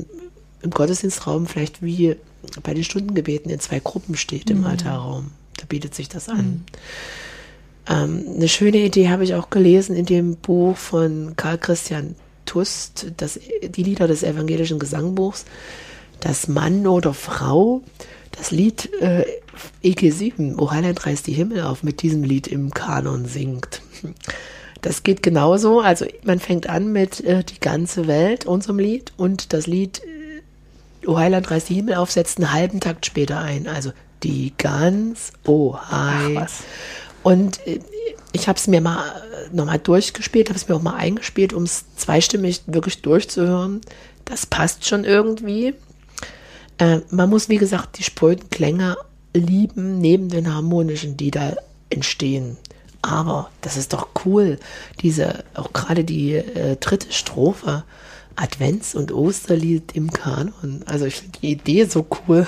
im 0.61 0.71
Gottesdienstraum 0.71 1.47
vielleicht 1.47 1.83
wie 1.83 2.17
bei 2.63 2.75
den 2.75 2.85
Stundengebeten 2.85 3.51
in 3.51 3.61
zwei 3.61 3.79
Gruppen 3.81 4.17
steht 4.17 4.51
im 4.51 4.67
Altarraum. 4.67 5.31
Da 5.57 5.65
bietet 5.67 5.95
sich 5.95 6.11
das 6.11 6.29
an. 6.29 6.65
Ähm, 7.89 8.25
eine 8.37 8.49
schöne 8.49 8.79
Idee 8.79 9.09
habe 9.09 9.25
ich 9.25 9.35
auch 9.35 9.51
gelesen 9.51 9.95
in 9.97 10.07
dem 10.07 10.37
Buch 10.37 10.77
von 10.77 11.35
Karl 11.37 11.59
Christian 11.59 12.15
Tust, 12.47 13.07
das, 13.17 13.39
die 13.63 13.83
Lieder 13.83 14.07
des 14.07 14.23
evangelischen 14.23 14.79
Gesangbuchs, 14.79 15.45
dass 16.21 16.49
Mann 16.49 16.87
oder 16.87 17.15
Frau 17.15 17.83
das 18.33 18.51
Lied 18.51 18.91
äh, 19.01 19.25
EG7, 19.83 20.59
O 20.59 20.71
Heiland 20.71 21.07
reißt 21.07 21.27
die 21.27 21.33
Himmel 21.33 21.63
auf, 21.63 21.83
mit 21.83 22.03
diesem 22.03 22.25
Lied 22.25 22.47
im 22.49 22.73
Kanon 22.73 23.27
singt. 23.27 23.83
Das 24.83 25.03
geht 25.03 25.23
genauso. 25.23 25.81
Also 25.81 26.05
man 26.25 26.41
fängt 26.41 26.69
an 26.69 26.93
mit 26.93 27.25
äh, 27.25 27.43
die 27.43 27.59
ganze 27.59 28.07
Welt, 28.07 28.45
unserem 28.45 28.79
Lied, 28.79 29.13
und 29.17 29.55
das 29.55 29.67
Lied 29.67 30.03
äh, 30.03 31.09
O 31.09 31.17
Heiland 31.17 31.51
reißt 31.51 31.71
die 31.71 31.75
Himmel 31.75 31.95
auf, 31.95 32.11
setzt 32.11 32.39
einen 32.39 32.53
halben 32.53 32.81
Takt 32.81 33.07
später 33.07 33.41
ein. 33.41 33.67
Also 33.67 33.93
die 34.23 34.53
ganz, 34.59 35.33
O 35.47 35.79
Hei. 35.79 36.47
Und 37.25 37.67
äh, 37.67 37.81
ich 38.33 38.47
habe 38.47 38.59
es 38.59 38.69
mir 38.69 38.81
mal 38.81 39.09
äh, 39.09 39.55
nochmal 39.55 39.81
durchgespielt, 39.81 40.49
habe 40.49 40.59
es 40.59 40.69
mir 40.69 40.77
auch 40.77 40.83
mal 40.83 40.95
eingespielt, 40.95 41.53
um 41.53 41.65
es 41.65 41.85
zweistimmig 41.97 42.63
wirklich 42.67 43.03
durchzuhören. 43.03 43.81
Das 44.25 44.47
passt 44.47 44.87
schon 44.87 45.05
irgendwie. 45.05 45.75
Äh, 46.79 47.01
man 47.11 47.31
muss, 47.31 47.49
wie 47.49 47.59
gesagt, 47.59 47.99
die 47.99 48.05
spröden 48.05 48.51
Klänge 48.51 48.97
lieben, 49.35 49.99
neben 49.99 50.29
den 50.29 50.53
harmonischen, 50.53 51.17
die 51.17 51.31
da 51.31 51.57
entstehen. 51.91 52.57
Aber 53.03 53.51
das 53.61 53.77
ist 53.77 53.93
doch 53.93 54.09
cool, 54.25 54.59
diese, 55.03 55.45
auch 55.55 55.73
gerade 55.73 56.05
die 56.05 56.35
äh, 56.35 56.77
dritte 56.77 57.13
Strophe, 57.13 57.85
Advents- 58.37 58.97
und 58.97 59.13
Osterlied 59.13 59.93
im 59.95 60.11
Kanon. 60.11 60.83
Also 60.87 61.05
ich 61.05 61.17
finde 61.17 61.39
die 61.41 61.51
Idee 61.53 61.85
so 61.85 62.07
cool. 62.27 62.47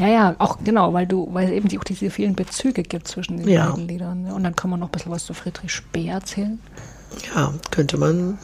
Ja, 0.00 0.08
ja, 0.08 0.34
auch 0.38 0.58
genau, 0.64 0.92
weil 0.94 1.06
du, 1.06 1.28
weil 1.32 1.46
es 1.48 1.52
eben 1.52 1.68
die, 1.68 1.78
auch 1.78 1.84
diese 1.84 2.10
vielen 2.10 2.34
Bezüge 2.34 2.82
gibt 2.82 3.06
zwischen 3.06 3.36
den 3.36 3.46
Ja. 3.48 3.68
beiden 3.70 3.86
Liedern. 3.86 4.22
Ne? 4.22 4.34
Und 4.34 4.42
dann 4.44 4.56
kann 4.56 4.70
man 4.70 4.80
noch 4.80 4.88
ein 4.88 4.92
bisschen 4.92 5.12
was 5.12 5.24
zu 5.26 5.34
Friedrich 5.34 5.72
Speer 5.72 6.14
erzählen. 6.14 6.58
Ja, 7.34 7.52
könnte 7.70 7.98
man 7.98 8.38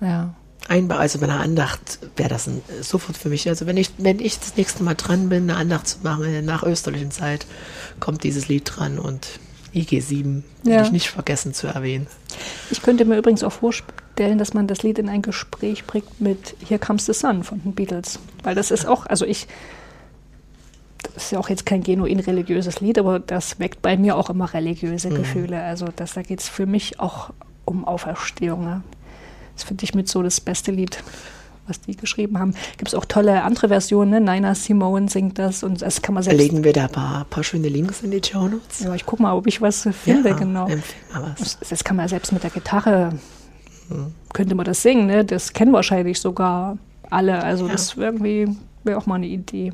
Ja. 0.00 0.34
einbaue. 0.68 0.98
Also 0.98 1.18
bei 1.18 1.26
einer 1.26 1.40
Andacht 1.40 1.98
wäre 2.16 2.30
das 2.30 2.46
ein, 2.46 2.62
sofort 2.80 3.16
für 3.18 3.28
mich. 3.28 3.46
Also 3.48 3.66
wenn 3.66 3.76
ich, 3.76 3.90
wenn 3.98 4.20
ich 4.20 4.38
das 4.38 4.56
nächste 4.56 4.82
Mal 4.82 4.94
dran 4.94 5.28
bin, 5.28 5.50
eine 5.50 5.56
Andacht 5.58 5.86
zu 5.86 5.98
machen 6.02 6.24
in 6.24 6.32
der 6.32 6.42
nachösterlichen 6.42 7.10
Zeit, 7.10 7.46
kommt 8.00 8.24
dieses 8.24 8.48
Lied 8.48 8.62
dran 8.64 8.98
und 8.98 9.26
IG7 9.74 10.42
will 10.64 10.72
Ja. 10.72 10.82
ich 10.82 10.92
nicht 10.92 11.10
vergessen 11.10 11.52
zu 11.54 11.66
erwähnen. 11.66 12.06
Ich 12.70 12.80
könnte 12.82 13.04
mir 13.04 13.18
übrigens 13.18 13.44
auch 13.44 13.52
vorstellen, 13.52 14.38
dass 14.38 14.54
man 14.54 14.66
das 14.66 14.82
Lied 14.82 14.98
in 14.98 15.08
ein 15.08 15.22
Gespräch 15.22 15.84
bringt 15.84 16.20
mit 16.20 16.56
Here 16.66 16.78
Comes 16.80 17.06
the 17.06 17.12
Sun 17.12 17.44
von 17.44 17.60
den 17.62 17.74
Beatles. 17.74 18.18
Weil 18.42 18.54
das 18.54 18.70
ist 18.70 18.86
auch, 18.86 19.06
also 19.06 19.24
ich, 19.26 19.46
ist 21.16 21.32
ja 21.32 21.38
auch 21.38 21.48
jetzt 21.48 21.66
kein 21.66 21.82
genuin 21.82 22.20
religiöses 22.20 22.80
Lied, 22.80 22.98
aber 22.98 23.18
das 23.18 23.58
weckt 23.58 23.82
bei 23.82 23.96
mir 23.96 24.16
auch 24.16 24.30
immer 24.30 24.52
religiöse 24.52 25.08
Gefühle. 25.10 25.62
Also 25.62 25.86
das, 25.94 26.14
da 26.14 26.22
geht 26.22 26.40
es 26.40 26.48
für 26.48 26.66
mich 26.66 26.98
auch 27.00 27.30
um 27.64 27.84
Auferstehung. 27.84 28.64
Ne? 28.64 28.82
Das 29.54 29.64
finde 29.64 29.84
ich 29.84 29.94
mit 29.94 30.08
so 30.08 30.22
das 30.22 30.40
beste 30.40 30.70
Lied, 30.72 31.02
was 31.66 31.80
die 31.80 31.96
geschrieben 31.96 32.38
haben. 32.38 32.54
Gibt 32.78 32.88
es 32.88 32.94
auch 32.94 33.04
tolle 33.04 33.42
andere 33.42 33.68
Versionen, 33.68 34.10
ne? 34.10 34.20
Nina 34.32 34.54
Simone 34.54 35.08
singt 35.08 35.38
das 35.38 35.62
und 35.62 35.82
das 35.82 36.02
kann 36.02 36.14
man 36.14 36.22
selbst. 36.22 36.38
Legen 36.40 36.64
wir 36.64 36.72
da 36.72 36.84
ein 36.86 36.90
paar, 36.92 37.24
paar 37.26 37.44
schöne 37.44 37.68
Links 37.68 38.02
in 38.02 38.10
die 38.10 38.20
Show 38.24 38.48
Notes? 38.48 38.80
Ja, 38.80 38.94
ich 38.94 39.06
gucke 39.06 39.22
mal, 39.22 39.34
ob 39.34 39.46
ich 39.46 39.60
was 39.60 39.88
finde, 40.02 40.30
Ja, 40.30 40.36
genau. 40.36 40.68
was. 41.12 41.58
Das, 41.58 41.68
das 41.68 41.84
kann 41.84 41.96
man 41.96 42.04
ja 42.04 42.08
selbst 42.08 42.32
mit 42.32 42.42
der 42.42 42.50
Gitarre, 42.50 43.12
könnte 44.32 44.54
man 44.54 44.64
das 44.64 44.82
singen, 44.82 45.06
ne? 45.06 45.24
Das 45.24 45.52
kennen 45.52 45.72
wahrscheinlich 45.72 46.20
sogar 46.20 46.78
alle. 47.10 47.42
Also 47.42 47.66
Ja. 47.66 47.72
das 47.72 47.96
wäre 47.96 48.12
irgendwie 48.12 48.56
wäre 48.84 48.96
auch 48.98 49.06
mal 49.06 49.16
eine 49.16 49.26
Idee. 49.26 49.72